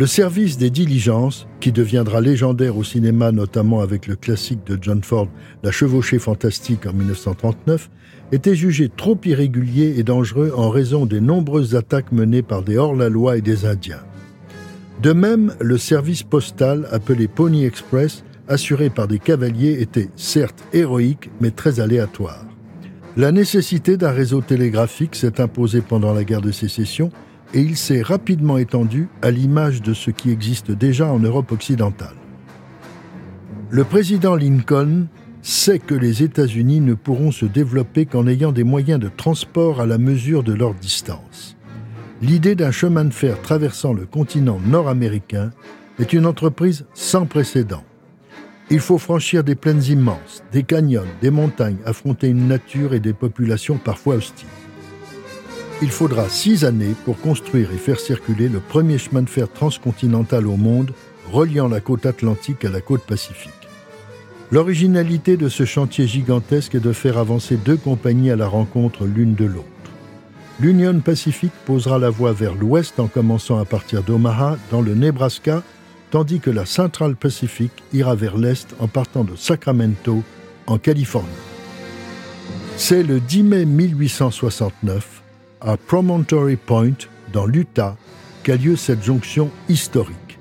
Le 0.00 0.06
service 0.06 0.56
des 0.56 0.70
diligences, 0.70 1.46
qui 1.60 1.72
deviendra 1.72 2.22
légendaire 2.22 2.78
au 2.78 2.84
cinéma 2.84 3.32
notamment 3.32 3.80
avec 3.80 4.06
le 4.06 4.16
classique 4.16 4.64
de 4.66 4.78
John 4.80 5.04
Ford, 5.04 5.28
La 5.62 5.72
chevauchée 5.72 6.18
fantastique 6.18 6.86
en 6.86 6.94
1939, 6.94 7.90
était 8.32 8.54
jugé 8.54 8.88
trop 8.88 9.18
irrégulier 9.22 9.96
et 9.98 10.02
dangereux 10.02 10.54
en 10.56 10.70
raison 10.70 11.04
des 11.04 11.20
nombreuses 11.20 11.76
attaques 11.76 12.12
menées 12.12 12.40
par 12.40 12.62
des 12.62 12.78
hors-la-loi 12.78 13.36
et 13.36 13.42
des 13.42 13.66
Indiens. 13.66 14.00
De 15.02 15.12
même, 15.12 15.52
le 15.60 15.76
service 15.76 16.22
postal 16.22 16.88
appelé 16.90 17.28
Pony 17.28 17.66
Express, 17.66 18.24
assuré 18.48 18.88
par 18.88 19.06
des 19.06 19.18
cavaliers, 19.18 19.82
était 19.82 20.08
certes 20.16 20.64
héroïque 20.72 21.28
mais 21.42 21.50
très 21.50 21.78
aléatoire. 21.78 22.46
La 23.18 23.32
nécessité 23.32 23.98
d'un 23.98 24.12
réseau 24.12 24.40
télégraphique 24.40 25.14
s'est 25.14 25.42
imposée 25.42 25.82
pendant 25.82 26.14
la 26.14 26.24
guerre 26.24 26.40
de 26.40 26.52
sécession 26.52 27.10
et 27.54 27.60
il 27.60 27.76
s'est 27.76 28.02
rapidement 28.02 28.58
étendu 28.58 29.08
à 29.22 29.30
l'image 29.30 29.82
de 29.82 29.94
ce 29.94 30.10
qui 30.10 30.30
existe 30.30 30.70
déjà 30.70 31.06
en 31.06 31.18
Europe 31.18 31.52
occidentale. 31.52 32.14
Le 33.70 33.84
président 33.84 34.34
Lincoln 34.34 35.06
sait 35.42 35.78
que 35.78 35.94
les 35.94 36.22
États-Unis 36.22 36.80
ne 36.80 36.94
pourront 36.94 37.30
se 37.30 37.46
développer 37.46 38.06
qu'en 38.06 38.26
ayant 38.26 38.52
des 38.52 38.64
moyens 38.64 39.00
de 39.00 39.08
transport 39.08 39.80
à 39.80 39.86
la 39.86 39.98
mesure 39.98 40.42
de 40.42 40.52
leur 40.52 40.74
distance. 40.74 41.56
L'idée 42.22 42.54
d'un 42.54 42.70
chemin 42.70 43.04
de 43.04 43.14
fer 43.14 43.40
traversant 43.40 43.94
le 43.94 44.06
continent 44.06 44.60
nord-américain 44.66 45.50
est 45.98 46.12
une 46.12 46.26
entreprise 46.26 46.86
sans 46.94 47.26
précédent. 47.26 47.84
Il 48.70 48.80
faut 48.80 48.98
franchir 48.98 49.42
des 49.42 49.54
plaines 49.54 49.82
immenses, 49.84 50.44
des 50.52 50.62
canyons, 50.62 51.04
des 51.22 51.30
montagnes, 51.30 51.78
affronter 51.84 52.28
une 52.28 52.46
nature 52.46 52.94
et 52.94 53.00
des 53.00 53.14
populations 53.14 53.78
parfois 53.78 54.16
hostiles. 54.16 54.46
Il 55.82 55.90
faudra 55.90 56.28
six 56.28 56.66
années 56.66 56.94
pour 57.06 57.18
construire 57.18 57.72
et 57.72 57.78
faire 57.78 57.98
circuler 57.98 58.50
le 58.50 58.60
premier 58.60 58.98
chemin 58.98 59.22
de 59.22 59.30
fer 59.30 59.50
transcontinental 59.50 60.46
au 60.46 60.56
monde, 60.56 60.92
reliant 61.32 61.68
la 61.68 61.80
côte 61.80 62.04
atlantique 62.04 62.66
à 62.66 62.70
la 62.70 62.82
côte 62.82 63.02
pacifique. 63.02 63.50
L'originalité 64.50 65.38
de 65.38 65.48
ce 65.48 65.64
chantier 65.64 66.06
gigantesque 66.06 66.74
est 66.74 66.80
de 66.80 66.92
faire 66.92 67.16
avancer 67.16 67.56
deux 67.56 67.78
compagnies 67.78 68.30
à 68.30 68.36
la 68.36 68.46
rencontre 68.46 69.06
l'une 69.06 69.34
de 69.34 69.46
l'autre. 69.46 69.66
L'Union 70.60 71.00
Pacific 71.00 71.52
posera 71.64 71.98
la 71.98 72.10
voie 72.10 72.32
vers 72.32 72.54
l'ouest 72.54 73.00
en 73.00 73.06
commençant 73.06 73.58
à 73.58 73.64
partir 73.64 74.02
d'Omaha, 74.02 74.58
dans 74.70 74.82
le 74.82 74.94
Nebraska, 74.94 75.62
tandis 76.10 76.40
que 76.40 76.50
la 76.50 76.66
Central 76.66 77.16
Pacific 77.16 77.72
ira 77.94 78.14
vers 78.14 78.36
l'est 78.36 78.66
en 78.80 78.88
partant 78.88 79.24
de 79.24 79.34
Sacramento, 79.34 80.22
en 80.66 80.76
Californie. 80.76 81.28
C'est 82.76 83.02
le 83.02 83.20
10 83.20 83.42
mai 83.44 83.64
1869 83.64 85.19
à 85.60 85.76
Promontory 85.76 86.56
Point, 86.56 86.96
dans 87.32 87.46
l'Utah, 87.46 87.96
qu'a 88.42 88.56
lieu 88.56 88.76
cette 88.76 89.02
jonction 89.02 89.50
historique. 89.68 90.38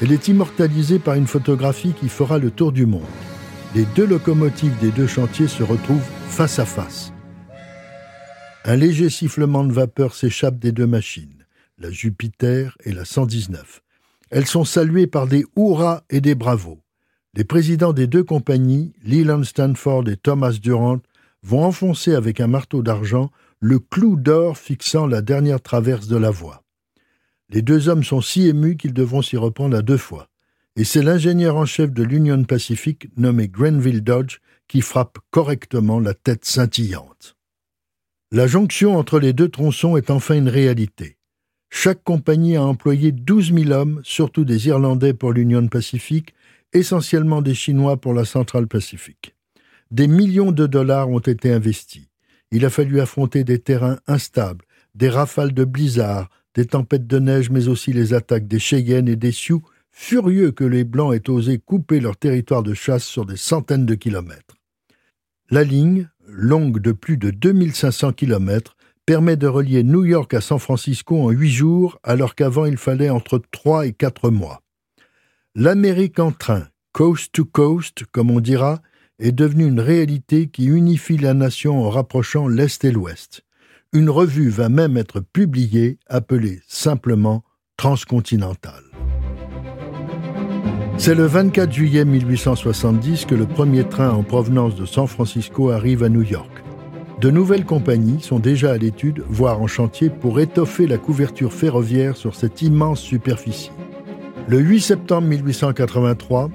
Elle 0.00 0.12
est 0.12 0.28
immortalisée 0.28 0.98
par 0.98 1.14
une 1.14 1.26
photographie 1.26 1.94
qui 1.98 2.08
fera 2.08 2.38
le 2.38 2.50
tour 2.50 2.72
du 2.72 2.86
monde. 2.86 3.02
Les 3.74 3.84
deux 3.96 4.06
locomotives 4.06 4.78
des 4.80 4.90
deux 4.90 5.06
chantiers 5.06 5.48
se 5.48 5.62
retrouvent 5.62 6.08
face 6.28 6.58
à 6.58 6.64
face. 6.64 7.12
Un 8.64 8.76
léger 8.76 9.10
sifflement 9.10 9.64
de 9.64 9.72
vapeur 9.72 10.14
s'échappe 10.14 10.58
des 10.58 10.72
deux 10.72 10.86
machines, 10.86 11.44
la 11.78 11.90
Jupiter 11.90 12.76
et 12.84 12.92
la 12.92 13.04
119. 13.04 13.82
Elles 14.30 14.46
sont 14.46 14.64
saluées 14.64 15.06
par 15.06 15.26
des 15.26 15.44
hurrahs 15.56 16.02
et 16.10 16.20
des 16.20 16.34
bravos. 16.34 16.80
Les 17.34 17.44
présidents 17.44 17.92
des 17.92 18.06
deux 18.06 18.24
compagnies, 18.24 18.92
Leland 19.04 19.42
Stanford 19.42 20.08
et 20.08 20.16
Thomas 20.16 20.56
Durant, 20.60 21.00
vont 21.42 21.64
enfoncer 21.64 22.14
avec 22.14 22.40
un 22.40 22.46
marteau 22.46 22.82
d'argent 22.82 23.30
le 23.64 23.78
clou 23.78 24.16
d'or 24.16 24.58
fixant 24.58 25.06
la 25.06 25.22
dernière 25.22 25.62
traverse 25.62 26.06
de 26.06 26.18
la 26.18 26.30
voie. 26.30 26.64
Les 27.48 27.62
deux 27.62 27.88
hommes 27.88 28.04
sont 28.04 28.20
si 28.20 28.46
émus 28.46 28.76
qu'ils 28.76 28.92
devront 28.92 29.22
s'y 29.22 29.38
reprendre 29.38 29.74
à 29.74 29.80
deux 29.80 29.96
fois. 29.96 30.28
Et 30.76 30.84
c'est 30.84 31.02
l'ingénieur 31.02 31.56
en 31.56 31.64
chef 31.64 31.90
de 31.90 32.02
l'Union 32.02 32.44
Pacific, 32.44 33.08
nommé 33.16 33.48
Grenville 33.48 34.04
Dodge, 34.04 34.40
qui 34.68 34.82
frappe 34.82 35.16
correctement 35.30 35.98
la 35.98 36.12
tête 36.12 36.44
scintillante. 36.44 37.38
La 38.32 38.46
jonction 38.46 38.98
entre 38.98 39.18
les 39.18 39.32
deux 39.32 39.48
tronçons 39.48 39.96
est 39.96 40.10
enfin 40.10 40.34
une 40.34 40.50
réalité. 40.50 41.16
Chaque 41.70 42.04
compagnie 42.04 42.56
a 42.56 42.64
employé 42.64 43.12
12 43.12 43.54
000 43.54 43.70
hommes, 43.70 44.02
surtout 44.04 44.44
des 44.44 44.68
Irlandais 44.68 45.14
pour 45.14 45.32
l'Union 45.32 45.66
Pacific, 45.68 46.34
essentiellement 46.74 47.40
des 47.40 47.54
Chinois 47.54 47.96
pour 47.96 48.12
la 48.12 48.26
Centrale 48.26 48.66
Pacifique. 48.66 49.34
Des 49.90 50.06
millions 50.06 50.52
de 50.52 50.66
dollars 50.66 51.08
ont 51.08 51.20
été 51.20 51.50
investis. 51.50 52.08
Il 52.54 52.64
a 52.64 52.70
fallu 52.70 53.00
affronter 53.00 53.42
des 53.42 53.58
terrains 53.58 53.98
instables, 54.06 54.64
des 54.94 55.08
rafales 55.08 55.52
de 55.52 55.64
blizzard, 55.64 56.30
des 56.54 56.66
tempêtes 56.66 57.08
de 57.08 57.18
neige, 57.18 57.50
mais 57.50 57.66
aussi 57.66 57.92
les 57.92 58.14
attaques 58.14 58.46
des 58.46 58.60
Cheyennes 58.60 59.08
et 59.08 59.16
des 59.16 59.32
Sioux, 59.32 59.64
furieux 59.90 60.52
que 60.52 60.62
les 60.62 60.84
Blancs 60.84 61.12
aient 61.12 61.28
osé 61.28 61.58
couper 61.58 61.98
leur 61.98 62.16
territoire 62.16 62.62
de 62.62 62.72
chasse 62.72 63.02
sur 63.02 63.26
des 63.26 63.36
centaines 63.36 63.86
de 63.86 63.96
kilomètres. 63.96 64.54
La 65.50 65.64
ligne, 65.64 66.08
longue 66.28 66.78
de 66.78 66.92
plus 66.92 67.16
de 67.16 67.30
2500 67.30 68.12
kilomètres, 68.12 68.76
permet 69.04 69.36
de 69.36 69.48
relier 69.48 69.82
New 69.82 70.04
York 70.04 70.32
à 70.32 70.40
San 70.40 70.60
Francisco 70.60 71.20
en 71.20 71.30
huit 71.30 71.50
jours, 71.50 71.98
alors 72.04 72.36
qu'avant 72.36 72.66
il 72.66 72.76
fallait 72.76 73.10
entre 73.10 73.42
trois 73.50 73.84
et 73.84 73.92
quatre 73.92 74.30
mois. 74.30 74.62
L'Amérique 75.56 76.20
en 76.20 76.30
train, 76.30 76.68
coast 76.92 77.32
to 77.32 77.44
coast, 77.46 78.04
comme 78.12 78.30
on 78.30 78.38
dira, 78.38 78.80
est 79.18 79.32
devenue 79.32 79.66
une 79.66 79.80
réalité 79.80 80.48
qui 80.48 80.66
unifie 80.66 81.16
la 81.16 81.34
nation 81.34 81.84
en 81.84 81.90
rapprochant 81.90 82.48
l'Est 82.48 82.84
et 82.84 82.90
l'Ouest. 82.90 83.42
Une 83.92 84.10
revue 84.10 84.48
va 84.48 84.68
même 84.68 84.96
être 84.96 85.20
publiée 85.20 85.98
appelée 86.08 86.60
simplement 86.66 87.44
Transcontinental. 87.76 88.82
C'est 90.96 91.14
le 91.14 91.26
24 91.26 91.72
juillet 91.72 92.04
1870 92.04 93.24
que 93.26 93.34
le 93.34 93.46
premier 93.46 93.82
train 93.82 94.10
en 94.10 94.22
provenance 94.22 94.76
de 94.76 94.86
San 94.86 95.08
Francisco 95.08 95.70
arrive 95.70 96.04
à 96.04 96.08
New 96.08 96.22
York. 96.22 96.62
De 97.20 97.30
nouvelles 97.30 97.64
compagnies 97.64 98.20
sont 98.22 98.38
déjà 98.38 98.72
à 98.72 98.78
l'étude, 98.78 99.24
voire 99.28 99.60
en 99.60 99.66
chantier, 99.66 100.08
pour 100.08 100.40
étoffer 100.40 100.86
la 100.86 100.98
couverture 100.98 101.52
ferroviaire 101.52 102.16
sur 102.16 102.34
cette 102.34 102.62
immense 102.62 103.00
superficie. 103.00 103.72
Le 104.46 104.58
8 104.58 104.80
septembre 104.80 105.26
1883, 105.28 106.50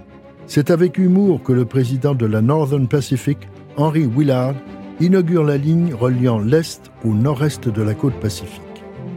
c'est 0.50 0.72
avec 0.72 0.98
humour 0.98 1.44
que 1.44 1.54
le 1.54 1.64
président 1.64 2.16
de 2.16 2.26
la 2.26 2.42
Northern 2.42 2.88
Pacific, 2.88 3.38
Henry 3.78 4.08
Willard, 4.08 4.56
inaugure 5.00 5.44
la 5.44 5.58
ligne 5.58 5.94
reliant 5.94 6.40
l'Est 6.40 6.92
au 7.06 7.14
nord-est 7.14 7.70
de 7.70 7.82
la 7.84 7.94
côte 7.94 8.20
pacifique. 8.20 8.62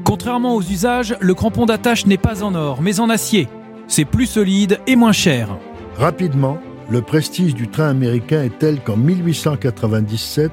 Contrairement 0.05 0.55
aux 0.55 0.63
usages, 0.63 1.17
le 1.21 1.33
crampon 1.33 1.65
d'attache 1.65 2.05
n'est 2.05 2.19
pas 2.19 2.43
en 2.43 2.55
or, 2.55 2.83
mais 2.83 3.01
en 3.01 3.09
acier. 3.09 3.49
C'est 3.89 4.05
plus 4.05 4.27
solide 4.27 4.79
et 4.87 4.95
moins 4.95 5.13
cher. 5.13 5.57
Rapidement, 5.97 6.59
le 6.91 7.01
prestige 7.01 7.55
du 7.55 7.67
train 7.67 7.89
américain 7.89 8.43
est 8.43 8.59
tel 8.59 8.81
qu'en 8.81 8.99
1897, 8.99 10.53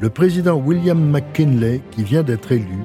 le 0.00 0.08
président 0.08 0.56
William 0.56 0.98
McKinley, 0.98 1.82
qui 1.90 2.02
vient 2.02 2.22
d'être 2.22 2.50
élu, 2.50 2.78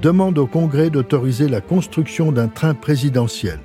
demande 0.00 0.38
au 0.38 0.46
Congrès 0.46 0.90
d'autoriser 0.90 1.48
la 1.48 1.60
construction 1.60 2.30
d'un 2.30 2.48
train 2.48 2.74
présidentiel. 2.74 3.58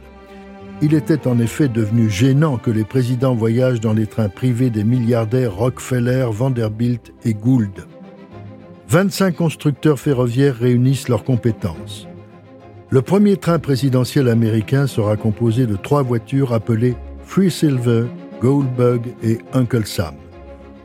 Il 0.81 0.93
était 0.93 1.27
en 1.27 1.39
effet 1.39 1.67
devenu 1.67 2.09
gênant 2.09 2.57
que 2.57 2.71
les 2.71 2.85
présidents 2.85 3.35
voyagent 3.35 3.81
dans 3.81 3.91
les 3.91 4.07
trains 4.07 4.29
privés 4.29 4.69
des 4.69 4.85
milliardaires 4.85 5.53
Rockefeller, 5.53 6.27
Vanderbilt 6.31 7.13
et 7.25 7.33
Gould. 7.33 7.85
25 8.87 9.35
constructeurs 9.35 9.99
ferroviaires 9.99 10.55
réunissent 10.55 11.09
leurs 11.09 11.25
compétences. 11.25 12.07
Le 12.89 13.01
premier 13.01 13.35
train 13.35 13.59
présidentiel 13.59 14.29
américain 14.29 14.87
sera 14.87 15.17
composé 15.17 15.67
de 15.67 15.75
trois 15.75 16.01
voitures 16.01 16.53
appelées 16.53 16.95
Free 17.23 17.51
Silver, 17.51 18.05
Goldbug 18.41 19.01
et 19.21 19.39
Uncle 19.53 19.85
Sam. 19.85 20.15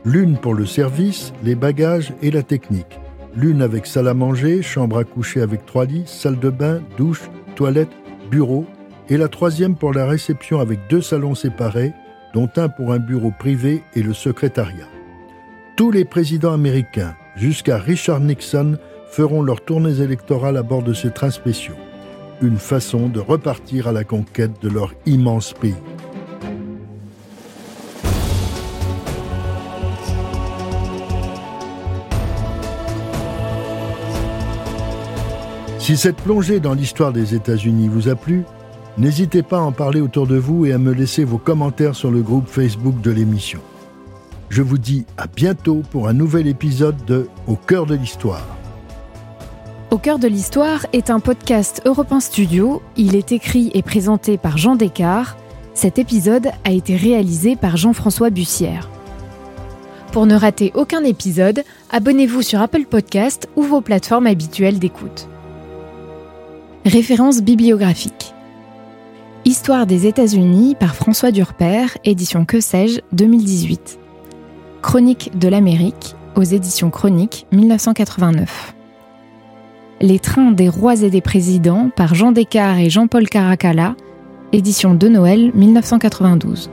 L'une 0.03 0.37
pour 0.37 0.55
le 0.55 0.65
service, 0.65 1.31
les 1.41 1.55
bagages 1.55 2.13
et 2.21 2.31
la 2.31 2.43
technique. 2.43 2.99
L'une 3.33 3.61
avec 3.61 3.87
salle 3.87 4.09
à 4.09 4.13
manger, 4.13 4.61
chambre 4.61 4.97
à 4.97 5.03
coucher 5.05 5.41
avec 5.41 5.65
trois 5.65 5.85
lits, 5.85 6.03
salle 6.05 6.37
de 6.37 6.49
bain, 6.49 6.81
douche, 6.97 7.23
toilette, 7.55 7.89
bureau 8.29 8.65
et 9.09 9.17
la 9.17 9.27
troisième 9.27 9.75
pour 9.75 9.93
la 9.93 10.05
réception 10.05 10.59
avec 10.59 10.79
deux 10.89 11.01
salons 11.01 11.35
séparés, 11.35 11.93
dont 12.33 12.49
un 12.57 12.69
pour 12.69 12.91
un 12.91 12.99
bureau 12.99 13.31
privé 13.31 13.83
et 13.93 14.01
le 14.01 14.13
secrétariat. 14.13 14.87
Tous 15.77 15.91
les 15.91 16.05
présidents 16.05 16.53
américains, 16.53 17.15
jusqu'à 17.35 17.77
Richard 17.77 18.19
Nixon, 18.19 18.77
feront 19.09 19.41
leurs 19.41 19.63
tournées 19.63 20.01
électorales 20.01 20.57
à 20.57 20.63
bord 20.63 20.83
de 20.83 20.93
ces 20.93 21.11
trains 21.11 21.31
spéciaux. 21.31 21.75
Une 22.41 22.57
façon 22.57 23.07
de 23.07 23.19
repartir 23.19 23.87
à 23.87 23.91
la 23.91 24.03
conquête 24.03 24.61
de 24.61 24.69
leur 24.69 24.93
immense 25.05 25.53
pays. 25.53 25.75
Si 35.79 35.95
cette 35.97 36.17
plongée 36.17 36.59
dans 36.59 36.73
l'histoire 36.73 37.13
des 37.13 37.35
États-Unis 37.35 37.87
vous 37.87 38.09
a 38.09 38.15
plu, 38.15 38.43
n'hésitez 38.97 39.43
pas 39.43 39.57
à 39.57 39.61
en 39.61 39.71
parler 39.71 40.01
autour 40.01 40.27
de 40.27 40.37
vous 40.37 40.65
et 40.65 40.73
à 40.73 40.77
me 40.77 40.93
laisser 40.93 41.23
vos 41.23 41.37
commentaires 41.37 41.95
sur 41.95 42.11
le 42.11 42.21
groupe 42.21 42.47
Facebook 42.47 43.01
de 43.01 43.11
l'émission. 43.11 43.59
Je 44.49 44.61
vous 44.61 44.77
dis 44.77 45.05
à 45.17 45.27
bientôt 45.27 45.81
pour 45.91 46.07
un 46.07 46.13
nouvel 46.13 46.47
épisode 46.47 47.03
de 47.05 47.27
Au 47.47 47.55
cœur 47.55 47.85
de 47.85 47.95
l'histoire. 47.95 48.45
Au 49.91 49.97
cœur 49.97 50.19
de 50.19 50.27
l'histoire 50.27 50.85
est 50.93 51.09
un 51.09 51.19
podcast 51.19 51.81
Europe 51.85 52.13
Studio. 52.19 52.81
Il 52.97 53.15
est 53.15 53.31
écrit 53.31 53.71
et 53.73 53.81
présenté 53.81 54.37
par 54.37 54.57
Jean 54.57 54.75
Descartes. 54.75 55.37
Cet 55.73 55.99
épisode 55.99 56.51
a 56.63 56.71
été 56.71 56.95
réalisé 56.95 57.55
par 57.55 57.77
Jean-François 57.77 58.29
Bussière. 58.29 58.89
Pour 60.11 60.25
ne 60.25 60.35
rater 60.35 60.71
aucun 60.75 61.03
épisode, 61.03 61.63
abonnez-vous 61.91 62.41
sur 62.41 62.61
Apple 62.61 62.85
Podcast 62.85 63.49
ou 63.55 63.63
vos 63.63 63.81
plateformes 63.81 64.27
habituelles 64.27 64.79
d'écoute. 64.79 65.27
Référence 66.85 67.41
bibliographique. 67.41 68.34
Histoire 69.57 69.87
des 69.87 70.05
États-Unis 70.05 70.75
par 70.77 70.95
François 70.95 71.31
Durper, 71.31 71.85
édition 72.03 72.43
Que 72.43 72.59
sais-je, 72.59 72.99
2018. 73.13 73.99
Chronique 74.81 75.31
de 75.39 75.47
l'Amérique, 75.47 76.17
aux 76.35 76.43
éditions 76.43 76.89
Chronique, 76.89 77.47
1989. 77.53 78.75
Les 80.01 80.19
trains 80.19 80.51
des 80.51 80.67
rois 80.67 81.01
et 81.01 81.09
des 81.09 81.21
présidents 81.21 81.89
par 81.95 82.15
Jean 82.15 82.33
Descartes 82.33 82.79
et 82.79 82.89
Jean-Paul 82.89 83.29
Caracalla, 83.29 83.95
édition 84.51 84.93
de 84.93 85.07
Noël, 85.07 85.53
1992. 85.55 86.69